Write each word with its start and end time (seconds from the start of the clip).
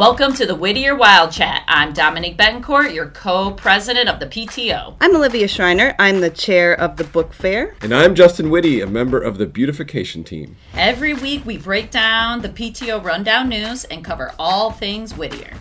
Welcome 0.00 0.32
to 0.36 0.46
the 0.46 0.54
Whittier 0.54 0.96
Wild 0.96 1.30
Chat. 1.30 1.62
I'm 1.68 1.92
Dominique 1.92 2.38
Betancourt, 2.38 2.94
your 2.94 3.08
co 3.08 3.50
president 3.50 4.08
of 4.08 4.18
the 4.18 4.24
PTO. 4.24 4.96
I'm 4.98 5.14
Olivia 5.14 5.46
Schreiner. 5.46 5.94
I'm 5.98 6.22
the 6.22 6.30
chair 6.30 6.72
of 6.72 6.96
the 6.96 7.04
book 7.04 7.34
fair. 7.34 7.76
And 7.82 7.94
I'm 7.94 8.14
Justin 8.14 8.48
Whitty, 8.48 8.80
a 8.80 8.86
member 8.86 9.20
of 9.20 9.36
the 9.36 9.44
beautification 9.44 10.24
team. 10.24 10.56
Every 10.72 11.12
week 11.12 11.44
we 11.44 11.58
break 11.58 11.90
down 11.90 12.40
the 12.40 12.48
PTO 12.48 13.04
rundown 13.04 13.50
news 13.50 13.84
and 13.84 14.02
cover 14.02 14.32
all 14.38 14.70
things 14.70 15.14
Whittier. 15.14 15.58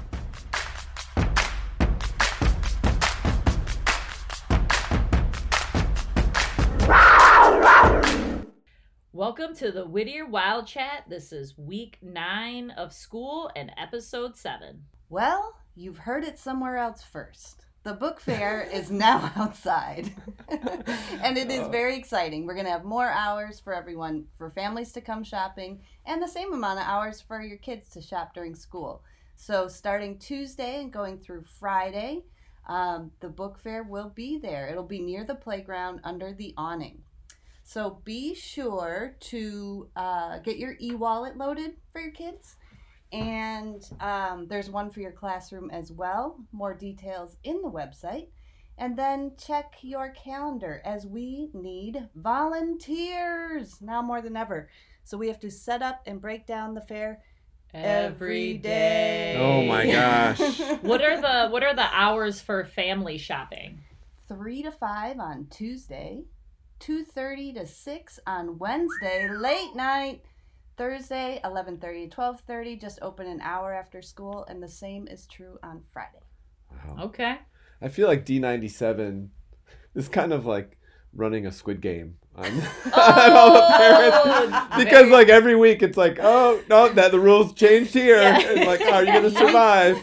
Welcome 9.29 9.55
to 9.57 9.71
the 9.71 9.85
Whittier 9.85 10.25
Wild 10.25 10.65
Chat. 10.65 11.03
This 11.07 11.31
is 11.31 11.55
week 11.55 11.99
nine 12.01 12.71
of 12.71 12.91
school 12.91 13.51
and 13.55 13.71
episode 13.77 14.35
seven. 14.35 14.85
Well, 15.07 15.55
you've 15.75 15.99
heard 15.99 16.23
it 16.23 16.39
somewhere 16.39 16.77
else 16.77 17.03
first. 17.03 17.67
The 17.83 17.93
book 17.93 18.19
fair 18.19 18.63
is 18.73 18.89
now 18.89 19.31
outside. 19.35 20.11
and 20.49 21.37
it 21.37 21.51
is 21.51 21.67
very 21.67 21.95
exciting. 21.95 22.47
We're 22.47 22.55
going 22.55 22.65
to 22.65 22.71
have 22.71 22.85
more 22.85 23.07
hours 23.07 23.59
for 23.59 23.71
everyone, 23.71 24.25
for 24.35 24.49
families 24.49 24.93
to 24.93 25.01
come 25.01 25.23
shopping, 25.23 25.83
and 26.07 26.23
the 26.23 26.27
same 26.27 26.51
amount 26.51 26.79
of 26.79 26.87
hours 26.87 27.21
for 27.21 27.39
your 27.39 27.59
kids 27.59 27.87
to 27.89 28.01
shop 28.01 28.33
during 28.33 28.55
school. 28.55 29.03
So, 29.35 29.67
starting 29.67 30.17
Tuesday 30.17 30.81
and 30.81 30.91
going 30.91 31.19
through 31.19 31.43
Friday, 31.43 32.23
um, 32.67 33.11
the 33.19 33.29
book 33.29 33.59
fair 33.59 33.83
will 33.83 34.09
be 34.09 34.39
there. 34.39 34.69
It'll 34.69 34.81
be 34.81 34.99
near 34.99 35.23
the 35.23 35.35
playground 35.35 35.99
under 36.03 36.33
the 36.33 36.55
awning. 36.57 37.03
So 37.69 38.01
be 38.03 38.33
sure 38.33 39.15
to 39.19 39.89
uh, 39.95 40.39
get 40.39 40.57
your 40.57 40.75
e 40.81 40.95
wallet 40.95 41.37
loaded 41.37 41.75
for 41.91 42.01
your 42.01 42.09
kids. 42.09 42.55
And 43.11 43.87
um, 43.99 44.47
there's 44.47 44.71
one 44.71 44.89
for 44.89 45.01
your 45.01 45.11
classroom 45.11 45.69
as 45.69 45.91
well. 45.91 46.39
More 46.51 46.73
details 46.73 47.37
in 47.43 47.61
the 47.61 47.69
website. 47.69 48.29
And 48.79 48.97
then 48.97 49.33
check 49.37 49.75
your 49.83 50.09
calendar 50.09 50.81
as 50.83 51.05
we 51.05 51.51
need 51.53 52.09
volunteers 52.15 53.79
now 53.83 54.01
more 54.01 54.23
than 54.23 54.35
ever. 54.35 54.67
So 55.03 55.15
we 55.15 55.27
have 55.27 55.39
to 55.41 55.51
set 55.51 55.83
up 55.83 56.01
and 56.07 56.19
break 56.19 56.47
down 56.47 56.73
the 56.73 56.81
fair 56.81 57.21
every 57.71 58.55
day. 58.57 59.35
Oh 59.37 59.61
my 59.61 59.85
gosh. 59.85 60.39
What 60.81 61.03
are 61.03 61.21
the 61.21 61.51
what 61.51 61.61
are 61.61 61.75
the 61.75 61.87
hours 61.93 62.41
for 62.41 62.65
family 62.65 63.19
shopping? 63.19 63.83
3 64.27 64.63
to 64.63 64.71
5 64.71 65.19
on 65.19 65.45
Tuesday, 65.51 66.23
2:30 66.79 67.53
to 67.55 67.65
6 67.67 68.19
on 68.25 68.57
Wednesday, 68.57 69.29
late 69.29 69.75
night. 69.75 70.21
Thursday, 70.77 71.41
11:30 71.43 72.09
to 72.09 72.15
12:30, 72.15 72.79
just 72.79 72.99
open 73.01 73.27
an 73.27 73.41
hour 73.41 73.73
after 73.73 74.01
school 74.01 74.45
and 74.47 74.63
the 74.63 74.67
same 74.69 75.07
is 75.07 75.27
true 75.27 75.57
on 75.61 75.81
Friday. 75.91 76.23
Wow. 76.71 77.05
Okay. 77.05 77.37
I 77.81 77.89
feel 77.89 78.07
like 78.07 78.25
D97 78.25 79.27
is 79.95 80.07
kind 80.07 80.31
of 80.31 80.45
like 80.45 80.77
running 81.13 81.45
a 81.45 81.51
squid 81.51 81.81
game 81.81 82.15
on, 82.35 82.45
on 82.93 83.31
all 83.33 83.53
the 83.53 83.65
parents. 83.77 84.17
Oh, 84.23 84.67
because 84.77 84.91
very- 85.01 85.11
like 85.11 85.27
every 85.29 85.55
week 85.57 85.81
it's 85.83 85.97
like, 85.97 86.17
oh 86.21 86.61
no, 86.69 86.87
that 86.93 87.11
the 87.11 87.19
rules 87.19 87.53
changed 87.53 87.93
here. 87.93 88.21
Yeah. 88.21 88.39
And 88.39 88.65
like, 88.65 88.81
are 88.81 89.03
you 89.03 89.11
gonna 89.11 89.29
survive? 89.45 89.97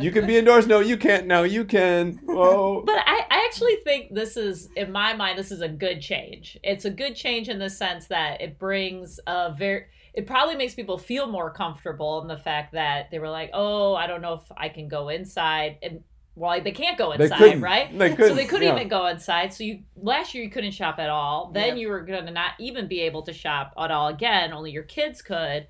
You 0.00 0.10
can 0.10 0.26
be 0.26 0.38
indoors. 0.38 0.66
No, 0.66 0.80
you 0.80 0.96
can't. 0.96 1.26
No, 1.26 1.42
you 1.42 1.64
can. 1.66 2.18
oh 2.28 2.82
But 2.86 2.96
I, 2.96 3.02
I 3.17 3.17
actually 3.48 3.76
think 3.76 4.14
this 4.14 4.36
is, 4.36 4.68
in 4.76 4.92
my 4.92 5.14
mind, 5.14 5.38
this 5.38 5.50
is 5.50 5.60
a 5.60 5.68
good 5.68 6.00
change. 6.00 6.58
It's 6.62 6.84
a 6.84 6.90
good 6.90 7.16
change 7.16 7.48
in 7.48 7.58
the 7.58 7.70
sense 7.70 8.06
that 8.08 8.40
it 8.40 8.58
brings 8.58 9.18
a 9.26 9.54
very, 9.56 9.86
it 10.14 10.26
probably 10.26 10.54
makes 10.54 10.74
people 10.74 10.98
feel 10.98 11.26
more 11.26 11.50
comfortable 11.50 12.20
in 12.22 12.28
the 12.28 12.36
fact 12.36 12.72
that 12.72 13.10
they 13.10 13.18
were 13.18 13.30
like, 13.30 13.50
oh, 13.54 13.94
I 13.94 14.06
don't 14.06 14.20
know 14.20 14.34
if 14.34 14.52
I 14.56 14.68
can 14.68 14.88
go 14.88 15.08
inside. 15.08 15.78
And 15.82 16.02
well, 16.34 16.60
they 16.62 16.72
can't 16.72 16.96
go 16.96 17.12
inside, 17.12 17.60
right? 17.60 17.96
They 17.98 18.16
so 18.16 18.34
they 18.34 18.44
couldn't 18.44 18.68
yeah. 18.68 18.76
even 18.76 18.88
go 18.88 19.06
inside. 19.06 19.52
So 19.52 19.64
you 19.64 19.80
last 19.96 20.34
year 20.34 20.44
you 20.44 20.50
couldn't 20.50 20.70
shop 20.70 20.98
at 20.98 21.10
all. 21.10 21.50
Then 21.52 21.70
Yep. 21.70 21.78
you 21.78 21.88
were 21.88 22.02
gonna 22.02 22.30
not 22.30 22.52
even 22.60 22.86
be 22.86 23.00
able 23.00 23.22
to 23.22 23.32
shop 23.32 23.74
at 23.76 23.90
all 23.90 24.08
again. 24.08 24.52
Only 24.52 24.70
your 24.70 24.84
kids 24.84 25.20
could. 25.20 25.66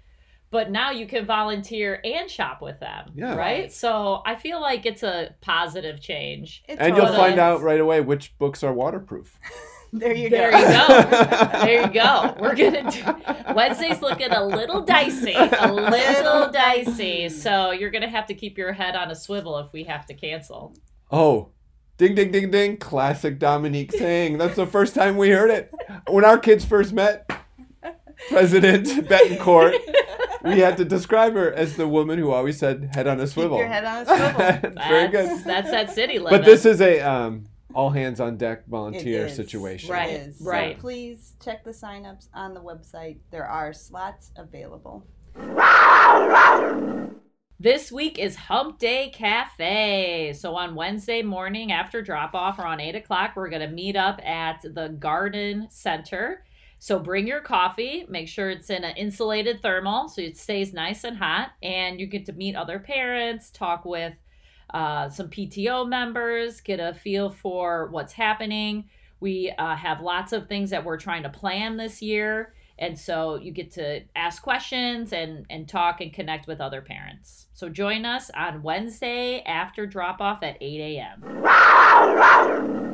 But 0.50 0.70
now 0.70 0.91
you 0.91 1.06
can 1.06 1.26
volunteer 1.26 2.00
and 2.04 2.31
shop 2.31 2.62
with 2.62 2.81
them. 2.81 3.12
Yeah. 3.14 3.34
Right. 3.34 3.70
So 3.70 4.22
I 4.25 4.34
feel 4.34 4.60
like 4.60 4.86
it's 4.86 5.03
a 5.03 5.34
positive 5.42 6.00
change. 6.00 6.62
It 6.66 6.78
And 6.81 6.97
you'll 6.97 7.09
find 7.09 7.38
out 7.38 7.60
right 7.60 7.81
away 7.81 8.00
which 8.00 8.36
books 8.38 8.62
are 8.62 8.72
waterproof. 8.72 9.38
There 9.92 10.12
you 10.12 10.28
go 10.28 10.37
There 10.37 10.50
go. 10.50 10.58
you 10.58 10.64
go. 10.66 11.48
There 11.64 11.81
you 11.81 11.92
go. 11.94 12.37
We're 12.41 12.54
gonna 12.54 12.91
do 12.91 13.54
Wednesday's 13.54 14.03
looking 14.03 14.31
a 14.32 14.44
little 14.44 14.82
dicey, 14.82 15.32
a 15.34 15.72
little 15.72 16.50
dicey. 16.53 17.31
So 17.31 17.70
you're 17.70 17.91
gonna 17.91 18.10
have 18.10 18.26
to 18.26 18.34
keep 18.34 18.58
your 18.58 18.72
head 18.75 18.97
on 18.97 19.10
a 19.10 19.14
swivel 19.14 19.56
if 19.58 19.72
we 19.72 19.84
have 19.84 20.04
to 20.06 20.12
cancel. 20.14 20.75
Oh, 21.10 21.53
ding, 21.97 22.14
ding, 22.14 22.31
ding, 22.31 22.50
ding. 22.50 22.76
Classic 22.76 23.38
Dominique 23.38 23.92
saying. 23.92 24.37
That's 24.37 24.56
the 24.56 24.66
first 24.66 24.94
time 24.94 25.16
we 25.16 25.31
heard 25.31 25.50
it. 25.50 25.72
When 26.10 26.22
our 26.25 26.38
kids 26.38 26.66
first 26.66 26.92
met 26.92 27.31
President 28.28 28.86
Betancourt, 29.08 29.74
we 30.44 30.58
had 30.60 30.76
to 30.78 30.84
describe 30.84 31.34
her 31.34 31.52
as 31.52 31.76
the 31.76 31.86
woman 31.88 32.18
who 32.18 32.30
always 32.30 32.58
said 32.58 32.90
head 32.94 33.06
on 33.06 33.18
a 33.20 33.24
Keep 33.24 33.32
swivel. 33.32 33.58
your 33.58 33.68
head 33.68 33.84
on 33.84 34.02
a 34.02 34.06
swivel. 34.06 34.72
Very 34.88 35.08
That's, 35.10 35.12
good. 35.42 35.44
that's 35.44 35.70
that 35.70 35.90
city 35.92 36.18
living. 36.18 36.38
But 36.38 36.44
this 36.44 36.64
is 36.66 36.80
a 36.80 37.00
um, 37.00 37.46
all 37.74 37.90
hands 37.90 38.20
on 38.20 38.36
deck 38.36 38.66
volunteer 38.66 39.26
It 39.26 39.30
is. 39.30 39.36
situation. 39.36 39.90
Right, 39.90 40.10
It 40.10 40.28
is. 40.28 40.40
right. 40.40 40.76
So 40.76 40.80
please 40.80 41.34
check 41.44 41.64
the 41.64 41.70
signups 41.70 42.28
on 42.34 42.54
the 42.54 42.60
website. 42.60 43.18
There 43.30 43.46
are 43.46 43.72
slots 43.72 44.30
available. 44.36 45.06
This 47.60 47.90
week 47.90 48.20
is 48.20 48.36
Hump 48.36 48.78
Day 48.78 49.10
Cafe. 49.12 50.32
So 50.38 50.54
on 50.54 50.76
Wednesday 50.76 51.22
morning 51.22 51.72
after 51.72 52.00
drop 52.02 52.32
off 52.34 52.60
around 52.60 52.78
8 52.80 52.94
o'clock, 52.94 53.32
we're 53.34 53.48
going 53.48 53.68
to 53.68 53.74
meet 53.74 53.96
up 53.96 54.24
at 54.24 54.62
the 54.62 54.90
Garden 55.00 55.66
Center. 55.68 56.44
So 56.78 56.98
bring 56.98 57.26
your 57.26 57.40
coffee. 57.40 58.06
Make 58.08 58.28
sure 58.28 58.50
it's 58.50 58.70
in 58.70 58.84
an 58.84 58.96
insulated 58.96 59.60
thermal 59.62 60.08
so 60.08 60.22
it 60.22 60.36
stays 60.36 60.72
nice 60.72 61.04
and 61.04 61.16
hot. 61.16 61.50
And 61.62 62.00
you 62.00 62.06
get 62.06 62.26
to 62.26 62.32
meet 62.32 62.54
other 62.54 62.78
parents, 62.78 63.50
talk 63.50 63.84
with 63.84 64.14
uh, 64.72 65.08
some 65.08 65.28
PTO 65.28 65.88
members, 65.88 66.60
get 66.60 66.78
a 66.78 66.94
feel 66.94 67.30
for 67.30 67.88
what's 67.90 68.12
happening. 68.12 68.88
We 69.20 69.52
uh, 69.58 69.74
have 69.74 70.00
lots 70.00 70.32
of 70.32 70.48
things 70.48 70.70
that 70.70 70.84
we're 70.84 70.98
trying 70.98 71.24
to 71.24 71.28
plan 71.28 71.76
this 71.76 72.00
year. 72.00 72.54
And 72.78 72.96
so 72.96 73.34
you 73.36 73.50
get 73.50 73.72
to 73.72 74.02
ask 74.14 74.40
questions 74.40 75.12
and, 75.12 75.44
and 75.50 75.68
talk 75.68 76.00
and 76.00 76.12
connect 76.12 76.46
with 76.46 76.60
other 76.60 76.80
parents. 76.80 77.46
So 77.52 77.68
join 77.68 78.04
us 78.04 78.30
on 78.36 78.62
Wednesday 78.62 79.42
after 79.42 79.84
drop 79.84 80.20
off 80.20 80.44
at 80.44 80.56
8 80.60 80.98
a.m. 80.98 82.88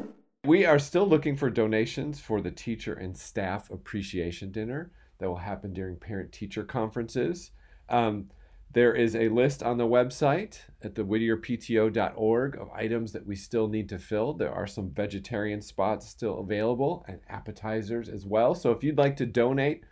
We 0.45 0.67
are 0.67 0.79
still 0.79 1.07
looking 1.09 1.37
for 1.37 1.49
donations 1.49 2.21
for 2.21 2.43
the 2.43 2.51
teacher 2.51 2.93
and 2.93 3.17
staff 3.17 3.71
appreciation 3.71 4.53
dinner 4.53 4.91
that 5.19 5.27
will 5.29 5.37
happen 5.37 5.73
during 5.73 5.97
parent 5.97 6.33
teacher 6.33 6.65
conferences. 6.65 7.51
Um, 7.89 8.29
there 8.73 8.95
is 8.95 9.17
a 9.17 9.29
list 9.31 9.63
on 9.63 9.79
the 9.79 9.87
website 9.87 10.59
at 10.83 10.97
the 10.97 11.05
whittierpto.org 11.05 12.57
of 12.57 12.71
items 12.73 13.13
that 13.13 13.27
we 13.27 13.37
still 13.37 13.69
need 13.69 13.89
to 13.89 13.99
fill. 13.99 14.35
There 14.35 14.53
are 14.53 14.67
some 14.67 14.91
vegetarian 14.91 15.63
spots 15.63 16.09
still 16.09 16.41
available 16.41 17.07
and 17.09 17.21
appetizers 17.31 18.11
as 18.11 18.27
well. 18.27 18.55
So 18.55 18.71
if 18.73 18.85
you'd 18.85 18.99
like 18.99 19.17
to 19.17 19.27
donate 19.27 19.85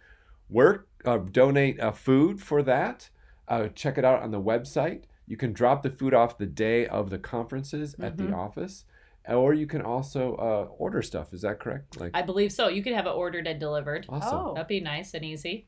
work, 0.51 0.87
uh, 1.07 1.19
donate 1.19 1.81
uh, 1.81 1.93
food 1.93 2.43
for 2.43 2.63
that, 2.65 3.09
uh, 3.49 3.69
check 3.69 3.97
it 3.97 4.05
out 4.05 4.23
on 4.23 4.33
the 4.33 4.43
website. 4.43 5.05
You 5.27 5.39
can 5.39 5.55
drop 5.55 5.83
the 5.83 5.91
food 5.91 6.13
off 6.13 6.37
the 6.37 6.45
day 6.47 6.87
of 6.89 7.09
the 7.09 7.19
conferences 7.19 7.95
at 8.01 8.19
the 8.19 8.25
Mhm. 8.25 8.35
office, 8.37 8.85
or 9.29 9.55
you 9.55 9.67
can 9.67 9.83
also 9.83 10.35
uh, 10.37 10.73
order 10.79 11.03
stuff. 11.03 11.33
Is 11.33 11.43
that 11.43 11.61
correct? 11.61 12.01
Like 12.01 12.13
I 12.15 12.23
believe 12.23 12.53
so. 12.53 12.69
You 12.69 12.83
could 12.83 12.95
have 12.95 13.07
it 13.07 13.11
ordered 13.11 13.47
and 13.47 13.59
delivered. 13.61 14.07
awesome. 14.09 14.39
Oh. 14.39 14.55
That'd 14.55 14.69
be 14.69 14.81
nice 14.81 15.15
and 15.15 15.25
easy. 15.25 15.67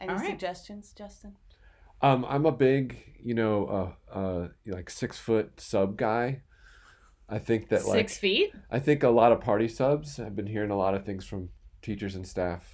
Any 0.00 0.10
All 0.10 0.16
right. 0.16 0.30
suggestions, 0.30 0.92
Justin? 0.96 1.36
Um, 2.02 2.26
I'm 2.28 2.44
a 2.44 2.52
big, 2.52 2.98
you 3.22 3.34
know, 3.34 3.94
uh, 4.12 4.18
uh, 4.18 4.48
like 4.66 4.90
six 4.90 5.18
foot 5.18 5.60
sub 5.60 5.96
guy. 5.96 6.42
I 7.28 7.38
think 7.38 7.70
that 7.70 7.86
like 7.86 8.00
Six 8.00 8.18
feet? 8.18 8.52
I 8.70 8.78
think 8.78 9.02
a 9.02 9.08
lot 9.08 9.32
of 9.32 9.40
party 9.40 9.68
subs. 9.68 10.20
I've 10.20 10.36
been 10.36 10.46
hearing 10.46 10.70
a 10.70 10.76
lot 10.76 10.94
of 10.94 11.06
things 11.06 11.24
from 11.24 11.48
teachers 11.80 12.14
and 12.14 12.26
staff. 12.26 12.73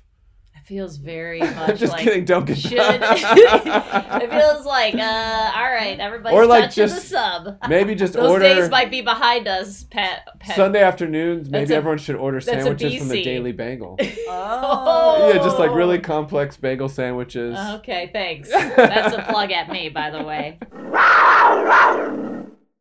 It 0.54 0.66
feels 0.66 0.98
very 0.98 1.40
much 1.56 1.78
Just 1.80 1.92
like. 1.94 2.04
kidding. 2.04 2.24
Don't 2.24 2.44
get 2.46 2.58
Should 2.58 2.72
it 2.78 4.30
feels 4.30 4.64
like 4.66 4.94
uh 4.94 5.52
all 5.56 5.64
right 5.72 5.98
everybody's 5.98 6.36
Or 6.38 6.46
like 6.46 6.64
touching 6.64 6.86
just 6.86 7.10
the 7.10 7.16
sub. 7.16 7.58
Maybe 7.68 7.94
just 7.94 8.12
Those 8.12 8.30
order 8.30 8.44
days 8.44 8.70
might 8.70 8.90
be 8.90 9.00
behind 9.00 9.48
us, 9.48 9.84
Pat. 9.84 10.28
Pat. 10.38 10.56
Sunday 10.56 10.82
afternoons. 10.82 11.48
That's 11.48 11.62
Maybe 11.68 11.74
a- 11.74 11.76
everyone 11.78 11.98
should 11.98 12.16
order 12.16 12.40
sandwiches 12.40 12.96
from 12.98 13.08
the 13.08 13.22
Daily 13.24 13.52
Bagel. 13.52 13.96
Oh. 14.28 15.30
Yeah, 15.32 15.38
just 15.42 15.58
like 15.58 15.72
really 15.72 15.98
complex 15.98 16.56
bagel 16.56 16.88
sandwiches. 16.88 17.58
Okay, 17.58 18.10
thanks. 18.12 18.48
That's 18.50 19.14
a 19.14 19.22
plug 19.30 19.50
at 19.52 19.70
me, 19.70 19.88
by 19.88 20.10
the 20.10 20.22
way. 20.22 20.58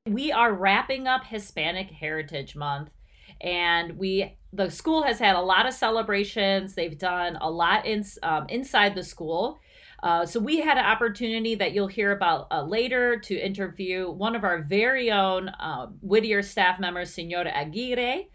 We 0.06 0.32
are 0.32 0.54
wrapping 0.54 1.08
up 1.08 1.26
Hispanic 1.26 1.92
Heritage 1.92 2.56
Month, 2.56 2.90
and 3.42 3.98
we 3.98 4.36
the 4.52 4.70
school 4.70 5.04
has 5.04 5.20
had 5.20 5.36
a 5.36 5.42
lot 5.42 5.68
of 5.68 5.74
celebrations. 5.74 6.74
They've 6.74 6.98
done 6.98 7.38
a 7.40 7.50
lot 7.50 7.86
in, 7.86 8.04
um, 8.24 8.48
inside 8.50 8.96
the 8.96 9.04
school. 9.04 9.60
Uh, 10.02 10.26
so 10.26 10.40
we 10.40 10.60
had 10.60 10.78
an 10.78 10.86
opportunity 10.86 11.56
that 11.56 11.74
you'll 11.74 11.88
hear 11.88 12.12
about 12.12 12.48
uh, 12.52 12.64
later 12.64 13.20
to 13.20 13.36
interview 13.36 14.10
one 14.10 14.36
of 14.36 14.44
our 14.44 14.64
very 14.64 15.12
own 15.12 15.50
uh, 15.50 15.88
Whittier 16.02 16.42
staff 16.42 16.80
members, 16.80 17.14
Senora 17.14 17.52
Aguirre, 17.52 18.30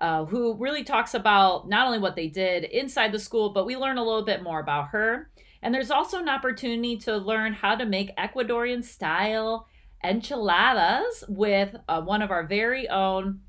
uh, 0.00 0.24
who 0.24 0.54
really 0.54 0.82
talks 0.82 1.14
about 1.14 1.68
not 1.68 1.86
only 1.86 1.98
what 1.98 2.16
they 2.16 2.26
did 2.26 2.64
inside 2.64 3.12
the 3.12 3.18
school, 3.18 3.50
but 3.50 3.66
we 3.66 3.76
learn 3.76 3.98
a 3.98 4.04
little 4.04 4.24
bit 4.24 4.42
more 4.42 4.60
about 4.60 4.88
her. 4.88 5.30
And 5.62 5.74
there's 5.74 5.90
also 5.90 6.18
an 6.18 6.28
opportunity 6.28 6.96
to 6.98 7.18
learn 7.18 7.52
how 7.52 7.74
to 7.74 7.84
make 7.84 8.16
Ecuadorian 8.16 8.82
style 8.82 9.68
enchiladas 10.02 11.24
with 11.28 11.76
uh, 11.86 12.00
one 12.00 12.22
of 12.22 12.30
our 12.30 12.46
very 12.46 12.88
own 12.88 13.40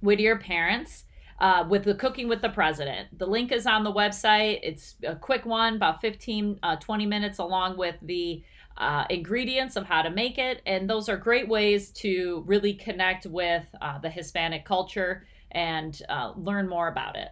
Whittier 0.00 0.36
parents. 0.36 1.04
Uh, 1.40 1.64
with 1.68 1.84
the 1.84 1.94
cooking 1.94 2.26
with 2.26 2.42
the 2.42 2.48
president. 2.48 3.16
The 3.16 3.24
link 3.24 3.52
is 3.52 3.64
on 3.64 3.84
the 3.84 3.92
website. 3.92 4.58
It's 4.64 4.96
a 5.06 5.14
quick 5.14 5.46
one, 5.46 5.76
about 5.76 6.00
15, 6.00 6.58
uh, 6.64 6.74
20 6.74 7.06
minutes, 7.06 7.38
along 7.38 7.76
with 7.76 7.94
the 8.02 8.42
uh, 8.76 9.04
ingredients 9.08 9.76
of 9.76 9.86
how 9.86 10.02
to 10.02 10.10
make 10.10 10.36
it. 10.36 10.62
And 10.66 10.90
those 10.90 11.08
are 11.08 11.16
great 11.16 11.48
ways 11.48 11.90
to 11.92 12.42
really 12.46 12.74
connect 12.74 13.26
with 13.26 13.64
uh, 13.80 13.98
the 13.98 14.10
Hispanic 14.10 14.64
culture 14.64 15.26
and 15.52 16.00
uh, 16.08 16.32
learn 16.36 16.68
more 16.68 16.88
about 16.88 17.16
it. 17.16 17.28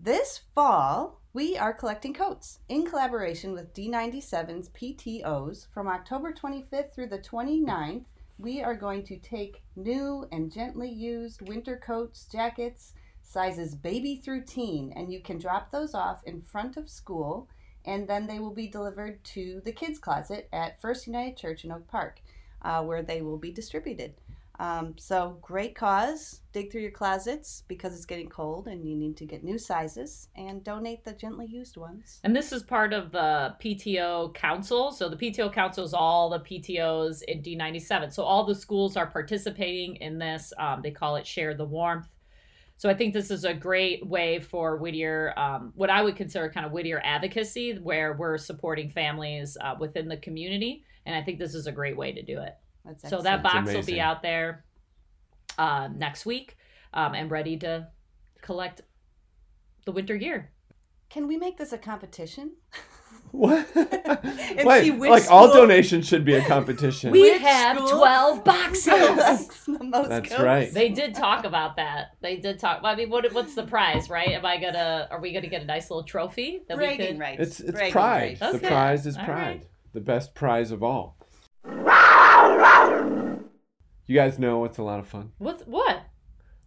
This 0.00 0.40
fall, 0.54 1.20
we 1.32 1.56
are 1.56 1.72
collecting 1.72 2.14
coats 2.14 2.60
in 2.68 2.86
collaboration 2.86 3.52
with 3.52 3.74
D97's 3.74 4.68
PTOs 4.70 5.66
from 5.72 5.88
October 5.88 6.32
25th 6.32 6.94
through 6.94 7.08
the 7.08 7.18
29th. 7.18 8.04
We 8.38 8.62
are 8.62 8.74
going 8.74 9.02
to 9.04 9.16
take 9.16 9.62
new 9.76 10.28
and 10.30 10.52
gently 10.52 10.90
used 10.90 11.48
winter 11.48 11.78
coats, 11.78 12.26
jackets, 12.30 12.92
sizes 13.22 13.74
baby 13.74 14.16
through 14.16 14.44
teen, 14.44 14.92
and 14.94 15.10
you 15.10 15.20
can 15.20 15.38
drop 15.38 15.70
those 15.70 15.94
off 15.94 16.22
in 16.24 16.42
front 16.42 16.76
of 16.76 16.90
school, 16.90 17.48
and 17.86 18.06
then 18.06 18.26
they 18.26 18.38
will 18.38 18.52
be 18.52 18.68
delivered 18.68 19.24
to 19.24 19.62
the 19.64 19.72
kids' 19.72 19.98
closet 19.98 20.48
at 20.52 20.80
First 20.82 21.06
United 21.06 21.38
Church 21.38 21.64
in 21.64 21.72
Oak 21.72 21.88
Park, 21.88 22.20
uh, 22.60 22.82
where 22.84 23.02
they 23.02 23.22
will 23.22 23.38
be 23.38 23.50
distributed. 23.50 24.14
Um, 24.58 24.94
so 24.98 25.38
great 25.42 25.74
cause. 25.74 26.40
Dig 26.52 26.72
through 26.72 26.80
your 26.80 26.90
closets 26.90 27.62
because 27.68 27.94
it's 27.94 28.06
getting 28.06 28.28
cold 28.28 28.68
and 28.68 28.88
you 28.88 28.96
need 28.96 29.16
to 29.18 29.26
get 29.26 29.44
new 29.44 29.58
sizes 29.58 30.28
and 30.36 30.64
donate 30.64 31.04
the 31.04 31.12
gently 31.12 31.46
used 31.46 31.76
ones. 31.76 32.20
And 32.24 32.34
this 32.34 32.52
is 32.52 32.62
part 32.62 32.92
of 32.92 33.12
the 33.12 33.54
PTO 33.62 34.32
council. 34.34 34.92
So 34.92 35.08
the 35.08 35.16
PTO 35.16 35.52
council 35.52 35.84
is 35.84 35.92
all 35.92 36.30
the 36.30 36.40
PTOs 36.40 37.22
in 37.22 37.42
D97. 37.42 38.12
So 38.12 38.22
all 38.22 38.44
the 38.44 38.54
schools 38.54 38.96
are 38.96 39.06
participating 39.06 39.96
in 39.96 40.18
this. 40.18 40.52
Um, 40.58 40.80
they 40.82 40.90
call 40.90 41.16
it 41.16 41.26
Share 41.26 41.54
the 41.54 41.66
Warmth. 41.66 42.08
So 42.78 42.90
I 42.90 42.94
think 42.94 43.14
this 43.14 43.30
is 43.30 43.44
a 43.44 43.54
great 43.54 44.06
way 44.06 44.38
for 44.38 44.76
Whittier, 44.76 45.32
um, 45.38 45.72
what 45.76 45.88
I 45.88 46.02
would 46.02 46.14
consider 46.14 46.50
kind 46.50 46.66
of 46.66 46.72
Whittier 46.72 47.00
advocacy, 47.02 47.78
where 47.78 48.12
we're 48.12 48.36
supporting 48.36 48.90
families 48.90 49.56
uh, 49.62 49.74
within 49.78 50.08
the 50.08 50.18
community. 50.18 50.84
And 51.06 51.16
I 51.16 51.22
think 51.22 51.38
this 51.38 51.54
is 51.54 51.66
a 51.66 51.72
great 51.72 51.96
way 51.96 52.12
to 52.12 52.22
do 52.22 52.40
it. 52.40 52.54
That's 52.86 53.08
So 53.08 53.20
that 53.22 53.42
box 53.42 53.72
will 53.72 53.82
be 53.82 54.00
out 54.00 54.22
there 54.22 54.64
uh, 55.58 55.88
next 55.94 56.24
week 56.26 56.56
um, 56.94 57.14
and 57.14 57.30
ready 57.30 57.56
to 57.58 57.88
collect 58.42 58.82
the 59.84 59.92
winter 59.92 60.16
gear. 60.16 60.50
Can 61.08 61.26
we 61.28 61.36
make 61.36 61.56
this 61.58 61.72
a 61.72 61.78
competition? 61.78 62.52
What? 63.32 63.66
And 63.76 64.66
Wait, 64.66 64.84
see 64.84 64.90
which 64.92 65.10
like 65.10 65.30
all 65.30 65.52
donations 65.52 66.06
should 66.06 66.24
be 66.24 66.34
a 66.34 66.44
competition. 66.44 67.10
We 67.10 67.32
Which 67.32 67.42
have 67.42 67.76
school 67.76 67.88
12 67.98 68.44
boxes. 68.44 68.84
Collects 68.86 69.64
the 69.64 69.84
most 69.84 70.08
That's 70.08 70.28
coats? 70.30 70.42
right. 70.42 70.72
they 70.72 70.88
did 70.90 71.14
talk 71.14 71.44
about 71.44 71.76
that. 71.76 72.12
They 72.22 72.36
did 72.36 72.58
talk. 72.60 72.80
I 72.84 72.94
mean, 72.94 73.10
what 73.10 73.30
what's 73.34 73.54
the 73.54 73.64
prize, 73.64 74.08
right? 74.08 74.30
Am 74.30 74.46
I 74.46 74.58
gonna? 74.58 75.08
Are 75.10 75.20
we 75.20 75.32
gonna 75.32 75.48
get 75.48 75.60
a 75.62 75.66
nice 75.66 75.90
little 75.90 76.04
trophy 76.04 76.62
that 76.68 76.78
we 76.78 76.84
Bragging 76.84 77.06
could? 77.08 77.18
rights. 77.18 77.40
it's 77.42 77.60
it's 77.60 77.72
Bragging 77.72 77.92
pride. 77.92 78.22
rights. 78.22 78.40
The 78.40 78.46
Okay. 78.58 78.68
prize 78.68 79.06
is 79.06 79.16
pride. 79.16 79.28
right. 79.28 79.66
The 79.92 80.00
best 80.00 80.34
prize 80.34 80.70
of 80.70 80.82
all. 80.82 81.16
You 84.06 84.14
guys 84.14 84.38
know 84.38 84.64
it's 84.64 84.78
a 84.78 84.82
lot 84.82 85.00
of 85.00 85.08
fun. 85.08 85.32
What? 85.38 85.66
What? 85.66 86.02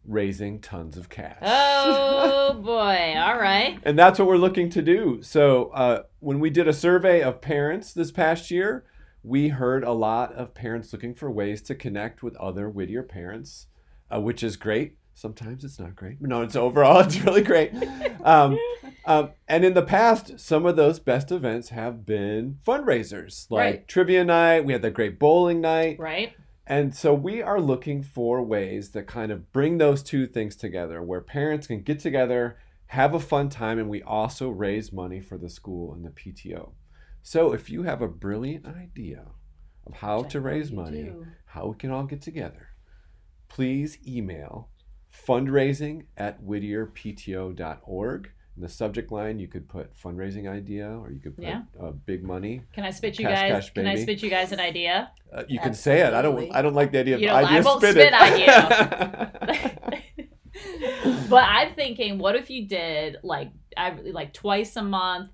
Raising 0.06 0.59
tons 0.59 0.97
of 0.97 1.09
cash. 1.09 1.38
Oh 1.41 2.53
boy! 2.63 3.13
All 3.18 3.39
right. 3.39 3.77
And 3.83 3.97
that's 4.00 4.18
what 4.18 4.27
we're 4.27 4.38
looking 4.38 4.69
to 4.71 4.81
do. 4.81 5.21
So, 5.21 5.69
uh, 5.69 6.03
when 6.19 6.39
we 6.39 6.50
did 6.50 6.68
a 6.68 6.74
survey 6.74 7.21
of 7.21 7.41
parents 7.41 7.94
this 7.94 8.12
past 8.12 8.50
year, 8.50 8.86
we 9.24 9.50
heard 9.50 9.83
a 9.83 9.91
lot 9.91 10.33
of 10.33 10.53
parents 10.53 10.91
looking 10.94 11.13
for 11.13 11.30
ways 11.30 11.62
to 11.63 11.75
connect 11.75 12.24
with 12.24 12.36
other 12.38 12.69
Whittier 12.69 13.03
parents, 13.03 13.68
uh, 14.13 14.19
which 14.19 14.42
is 14.44 14.56
great. 14.57 14.97
Sometimes 15.13 15.65
it's 15.65 15.77
not 15.80 15.95
great, 15.97 16.21
no, 16.21 16.42
it's 16.42 16.56
overall 16.56 17.00
it's 17.06 17.19
really 17.21 17.42
great. 17.44 17.74
Um, 18.24 18.57
um, 19.06 19.31
and 19.50 19.65
in 19.65 19.74
the 19.74 19.81
past, 19.81 20.39
some 20.39 20.65
of 20.65 20.77
those 20.77 20.97
best 21.00 21.30
events 21.31 21.69
have 21.69 22.06
been 22.06 22.57
fundraisers, 22.65 23.45
like 23.51 23.59
Right. 23.65 23.88
trivia 23.88 24.24
night. 24.24 24.63
We 24.63 24.71
had 24.74 24.81
the 24.81 24.92
great 24.92 25.19
bowling 25.19 25.59
night, 25.59 25.97
Right. 26.00 26.33
And 26.69 26.95
so 26.95 27.16
we 27.16 27.42
are 27.42 27.60
looking 27.60 28.04
for 28.04 28.44
ways 28.44 28.92
that 28.92 29.07
kind 29.07 29.31
of 29.31 29.51
bring 29.51 29.80
those 29.80 30.04
two 30.04 30.27
things 30.27 30.56
together 30.56 31.01
where 31.01 31.19
parents 31.19 31.66
can 31.66 31.81
get 31.81 32.00
together, 32.00 32.60
have 32.88 33.16
a 33.16 33.19
fun 33.19 33.50
time, 33.50 33.80
and 33.80 33.89
we 33.89 34.04
also 34.04 34.50
raise 34.50 34.94
money 34.94 35.19
for 35.19 35.36
the 35.36 35.50
school 35.50 35.92
and 35.94 36.06
the 36.06 36.12
PTO. 36.12 36.74
So 37.24 37.54
if 37.54 37.71
you 37.71 37.83
have 37.83 38.04
a 38.04 38.07
brilliant 38.07 38.68
idea 38.68 39.25
of 39.88 39.95
how 39.95 40.24
I 40.24 40.27
to 40.27 40.42
raise 40.42 40.71
money, 40.71 41.06
do. 41.06 41.25
how 41.45 41.68
we 41.69 41.75
can 41.75 41.89
all 41.89 42.04
get 42.04 42.21
together, 42.21 42.69
please 43.48 43.98
email 44.07 44.69
fundraising 45.12 46.06
at 46.16 46.44
whittierpto.org. 46.44 48.31
In 48.59 48.63
the 48.63 48.67
subject 48.67 49.09
line, 49.09 49.39
you 49.39 49.47
could 49.47 49.69
put 49.69 49.95
fundraising 49.95 50.50
idea 50.51 50.89
or 50.89 51.09
you 51.11 51.21
could 51.21 51.33
put 51.38 51.45
Yeah. 51.45 51.61
uh, 51.81 51.91
big 51.91 52.25
money. 52.25 52.61
Can 52.73 52.83
I 52.83 52.89
spit 52.91 53.17
you 53.17 53.23
Cash, 53.25 53.39
guys? 53.39 53.51
cash, 53.53 53.73
can 53.73 53.88
I 53.88 53.95
spit 53.95 54.21
you 54.21 54.29
guys 54.29 54.51
an 54.51 54.59
idea? 54.59 55.11
Uh, 55.31 55.44
you 55.47 55.61
can 55.61 55.73
say 55.73 56.01
it. 56.01 56.13
I 56.13 56.21
don't. 56.21 56.53
I 56.53 56.61
don't 56.61 56.73
like 56.73 56.91
the 56.91 57.00
idea 57.00 57.15
of 57.15 57.21
You 57.21 57.27
don't- 57.27 57.38
I 57.38 57.44
idea 57.45 57.61
won't 57.63 57.81
spit, 57.81 57.95
spit 57.95 58.13
it. 58.13 60.09
but 61.29 61.44
I'm 61.45 61.73
thinking, 61.73 62.17
what 62.17 62.35
if 62.35 62.50
you 62.50 62.67
did 62.67 63.15
like 63.23 63.51
I 63.77 63.91
like 64.11 64.33
twice 64.33 64.75
a 64.75 64.83
month, 64.83 65.31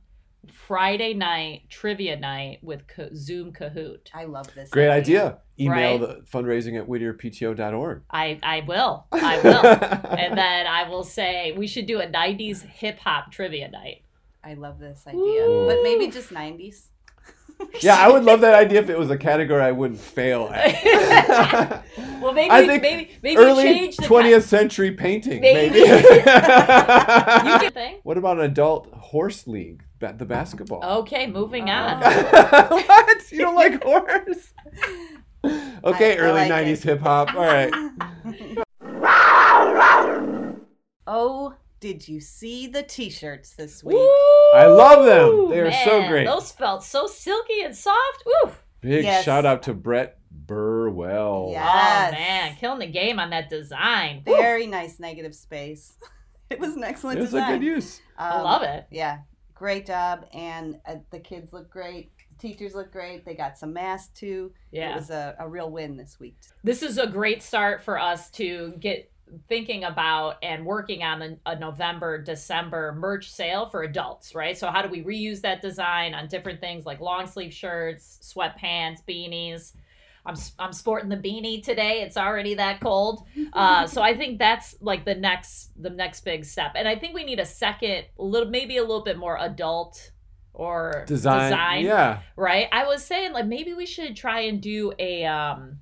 Friday 0.52 1.14
night 1.14 1.64
trivia 1.70 2.16
night 2.18 2.60
with 2.62 2.88
Ka- 2.88 3.10
Zoom 3.16 3.52
Kahoot. 3.54 4.00
I 4.14 4.26
love 4.26 4.54
this. 4.56 4.70
Great 4.70 4.90
idea. 4.90 5.40
Email 5.60 6.00
Right. 6.00 6.02
the 6.02 6.22
fundraising 6.32 6.80
at 6.80 6.88
whittierpto.org. 6.88 8.02
I 8.12 8.40
I 8.44 8.62
will, 8.68 9.06
I 9.12 9.40
will, 9.42 9.66
and 10.20 10.38
then 10.38 10.68
I 10.68 10.90
will 10.90 11.04
say 11.04 11.54
we 11.54 11.68
should 11.68 11.86
do 11.86 12.00
a 12.02 12.08
'90s 12.08 12.62
hip 12.64 13.00
hop 13.00 13.32
trivia 13.32 13.70
night. 13.70 14.02
I 14.44 14.54
love 14.56 14.80
this 14.80 15.04
idea. 15.08 15.20
Woo. 15.22 15.66
But 15.68 15.82
maybe 15.82 16.08
just 16.10 16.30
90s. 16.30 16.88
yeah, 17.82 17.96
I 17.96 18.12
would 18.12 18.24
love 18.26 18.42
that 18.42 18.54
idea 18.54 18.82
if 18.82 18.90
it 18.90 19.00
was 19.00 19.10
a 19.10 19.18
category 19.18 19.62
I 19.62 19.72
wouldn't 19.72 20.00
fail 20.00 20.50
at. 20.54 21.84
Well, 22.22 22.34
maybe 22.34 22.50
I 22.52 22.66
think 22.66 22.82
maybe 22.82 23.12
maybe 23.22 23.38
Early 23.38 23.64
change 23.64 23.98
the 23.98 24.04
20th 24.04 24.44
century 24.44 24.92
painting, 24.92 25.42
Maybe. 25.42 25.74
maybe. 25.74 25.80
you 25.90 25.94
can 26.24 27.72
think. 27.72 28.00
what 28.04 28.18
about 28.18 28.40
an 28.40 28.46
adult 28.46 28.92
horse 28.94 29.46
league? 29.48 29.84
Ba- 30.00 30.16
the 30.18 30.26
basketball. 30.26 30.84
Okay, 31.00 31.28
moving 31.28 31.70
Oh. 31.70 31.74
on. 31.74 32.00
what? 32.02 33.32
You 33.32 33.40
don't 33.40 33.56
like 33.56 33.84
horse? 33.84 34.54
Okay, 35.84 36.14
I 36.16 36.18
early 36.22 36.50
like 36.50 36.52
90s 36.66 36.82
hip 36.82 37.00
hop. 37.02 37.36
All 37.36 37.46
right. 37.46 37.72
oh, 41.08 41.54
did 41.80 42.08
you 42.08 42.20
see 42.20 42.66
the 42.68 42.82
t-shirts 42.82 43.54
this 43.56 43.84
week? 43.84 43.96
I 44.56 44.66
love 44.66 45.06
them. 45.06 45.50
They 45.52 45.60
are 45.62 45.72
so 45.72 46.08
great. 46.08 46.26
Those 46.26 46.52
felt 46.52 46.84
so 46.84 47.06
silky 47.08 47.62
and 47.62 47.76
soft. 47.76 48.24
Ooh. 48.28 48.52
Big 48.82 49.04
Yes. 49.06 49.24
shout 49.24 49.46
out 49.46 49.64
to 49.64 49.74
Brett 49.76 50.18
Burwell. 50.32 51.50
Yeah. 51.52 52.08
Oh 52.10 52.12
man, 52.12 52.56
killing 52.60 52.80
the 52.80 52.88
game 52.88 53.20
on 53.20 53.30
that 53.32 53.50
design. 53.50 54.24
Woo. 54.26 54.36
Very 54.36 54.66
nice 54.68 55.00
negative 55.00 55.36
space. 55.36 55.94
It 56.50 56.60
was 56.60 56.76
an 56.76 56.84
excellent 56.84 57.18
It 57.20 57.22
was 57.22 57.32
design. 57.32 57.54
a 57.54 57.58
good 57.60 57.66
use. 57.66 58.02
I 58.18 58.30
Um, 58.38 58.44
love 58.44 58.64
it. 58.64 58.86
Yeah, 58.92 59.20
great 59.56 59.88
job. 59.88 60.26
And 60.34 60.80
uh, 60.88 60.98
the 61.10 61.20
kids 61.20 61.52
look 61.52 61.70
great. 61.70 62.12
The 62.38 62.48
teachers 62.48 62.76
look 62.76 62.92
great. 62.92 63.26
They 63.26 63.34
got 63.34 63.58
some 63.58 63.74
masks 63.74 64.18
too. 64.18 64.52
Yeah, 64.72 64.92
It 64.92 64.96
was 64.96 65.10
a, 65.10 65.36
a 65.40 65.50
real 65.50 65.72
win 65.72 65.98
this 65.98 66.20
week. 66.20 66.38
This 66.64 66.84
is 66.84 66.98
a 66.98 67.08
great 67.08 67.42
start 67.42 67.82
for 67.82 68.00
us 68.00 68.30
to 68.32 68.74
get 68.80 69.12
thinking 69.50 69.84
about 69.84 70.38
and 70.44 70.66
working 70.66 71.04
on 71.04 71.22
a, 71.22 71.38
a 71.48 71.60
November, 71.60 72.22
December 72.22 72.94
merch 72.94 73.32
sale 73.32 73.68
for 73.68 73.82
adults, 73.82 74.36
right? 74.36 74.58
So 74.58 74.68
how 74.68 74.84
do 74.84 74.90
we 74.90 75.04
reuse 75.04 75.42
that 75.42 75.62
design 75.62 76.14
on 76.14 76.28
different 76.28 76.60
things 76.60 76.86
like 76.86 77.00
long 77.00 77.26
sleeve 77.26 77.54
shirts, 77.54 78.20
sweatpants, 78.22 79.00
beanies? 79.08 79.74
I'm, 80.26 80.36
I'm 80.58 80.74
sporting 80.74 81.10
the 81.10 81.18
beanie 81.18 81.64
today. 81.64 82.02
It's 82.02 82.18
already 82.18 82.56
that 82.56 82.80
cold. 82.80 83.28
Uh, 83.54 83.88
so 83.88 84.02
I 84.02 84.18
think 84.18 84.40
that's 84.40 84.76
like 84.82 85.06
the 85.06 85.16
next 85.16 85.72
the 85.82 85.90
next 85.90 86.22
big 86.22 86.46
step. 86.46 86.74
And 86.76 86.88
I 86.88 86.96
think 86.96 87.14
we 87.14 87.24
need 87.24 87.40
a 87.40 87.46
second, 87.46 88.06
little 88.18 88.50
maybe 88.50 88.78
a 88.78 88.82
little 88.82 89.04
bit 89.04 89.18
more 89.18 89.38
adult 89.40 90.12
or 90.54 91.04
Design. 91.08 91.86
Yeah. 91.86 92.22
right? 92.36 92.68
I 92.72 92.86
was 92.86 93.04
saying 93.04 93.34
like 93.34 93.46
maybe 93.46 93.74
we 93.74 93.86
should 93.86 94.16
try 94.16 94.42
and 94.42 94.62
do 94.62 94.94
a 94.98 95.26
um 95.26 95.80